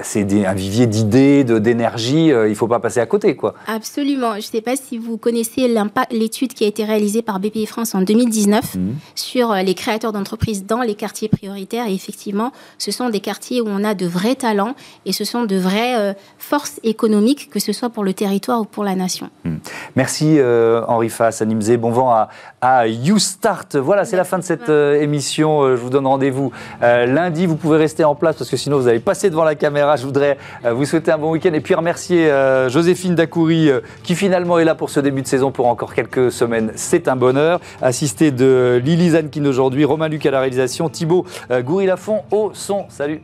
c'est 0.03 0.45
un 0.45 0.53
vivier 0.53 0.85
d'idées, 0.87 1.43
d'énergie, 1.43 2.31
euh, 2.31 2.47
il 2.47 2.51
ne 2.51 2.55
faut 2.55 2.67
pas 2.67 2.79
passer 2.79 2.99
à 2.99 3.05
côté. 3.05 3.35
quoi. 3.35 3.55
Absolument. 3.67 4.33
Je 4.33 4.37
ne 4.37 4.41
sais 4.41 4.61
pas 4.61 4.75
si 4.75 4.97
vous 4.97 5.17
connaissez 5.17 5.73
l'étude 6.11 6.53
qui 6.53 6.63
a 6.63 6.67
été 6.67 6.83
réalisée 6.83 7.21
par 7.21 7.39
BPI 7.39 7.65
France 7.65 7.95
en 7.95 8.01
2019 8.01 8.75
mhm. 8.75 8.95
sur 9.15 9.53
les 9.53 9.73
créateurs 9.73 10.13
d'entreprises 10.13 10.65
dans 10.65 10.81
les 10.81 10.95
quartiers 10.95 11.29
prioritaires. 11.29 11.87
Et 11.87 11.93
effectivement, 11.93 12.51
ce 12.77 12.91
sont 12.91 13.09
des 13.09 13.19
quartiers 13.19 13.61
où 13.61 13.67
on 13.67 13.83
a 13.83 13.95
de 13.95 14.05
vrais 14.05 14.35
talents 14.35 14.75
et 15.05 15.13
ce 15.13 15.25
sont 15.31 15.45
de 15.45 15.55
vraies 15.55 15.95
euh, 15.97 16.13
forces 16.37 16.79
économiques, 16.83 17.49
que 17.49 17.59
ce 17.59 17.71
soit 17.71 17.89
pour 17.89 18.03
le 18.03 18.13
territoire 18.13 18.61
ou 18.61 18.65
pour 18.65 18.83
la 18.83 18.95
nation. 18.95 19.29
Hmm. 19.45 19.57
Merci 19.95 20.35
euh, 20.37 20.83
Henri 20.87 21.09
Fass, 21.09 21.41
Animzé. 21.41 21.77
Bon 21.77 21.91
vent 21.91 22.11
à, 22.11 22.29
à 22.59 22.87
YouStart. 22.87 23.67
Voilà, 23.75 24.03
c'est 24.03 24.17
la 24.17 24.25
fin 24.25 24.37
de 24.37 24.43
cette 24.43 24.69
euh, 24.69 25.01
émission. 25.01 25.75
je 25.75 25.81
vous 25.81 25.89
donne 25.89 26.05
rendez-vous 26.05 26.51
lundi. 26.81 27.45
Vous 27.45 27.55
pouvez 27.55 27.77
rester 27.77 28.03
en 28.03 28.15
place 28.15 28.35
parce 28.35 28.49
que 28.49 28.57
sinon 28.57 28.77
vous 28.77 28.87
allez 28.87 28.99
passer 28.99 29.29
devant 29.29 29.43
la 29.43 29.55
caméra. 29.55 29.95
Je 29.95 30.05
voudrais 30.05 30.37
vous 30.69 30.85
souhaiter 30.85 31.11
un 31.11 31.17
bon 31.17 31.31
week-end 31.31 31.53
et 31.53 31.61
puis 31.61 31.75
remercier 31.75 32.29
Joséphine 32.67 33.15
Dacoury 33.15 33.69
qui 34.03 34.15
finalement 34.15 34.59
est 34.59 34.65
là 34.65 34.75
pour 34.75 34.89
ce 34.89 34.99
début 34.99 35.21
de 35.21 35.27
saison 35.27 35.51
pour 35.51 35.67
encore 35.67 35.93
quelques 35.93 36.31
semaines. 36.31 36.71
C'est 36.75 37.07
un 37.07 37.15
bonheur. 37.15 37.59
Assisté 37.81 38.31
de 38.31 38.81
Lily 38.83 39.11
Zankine 39.11 39.47
aujourd'hui, 39.47 39.85
Romain 39.85 40.09
Luc 40.09 40.25
à 40.25 40.31
la 40.31 40.39
réalisation, 40.39 40.89
Thibaut 40.89 41.25
Goury-Lafont 41.49 42.23
au 42.31 42.51
son. 42.53 42.85
Salut 42.89 43.21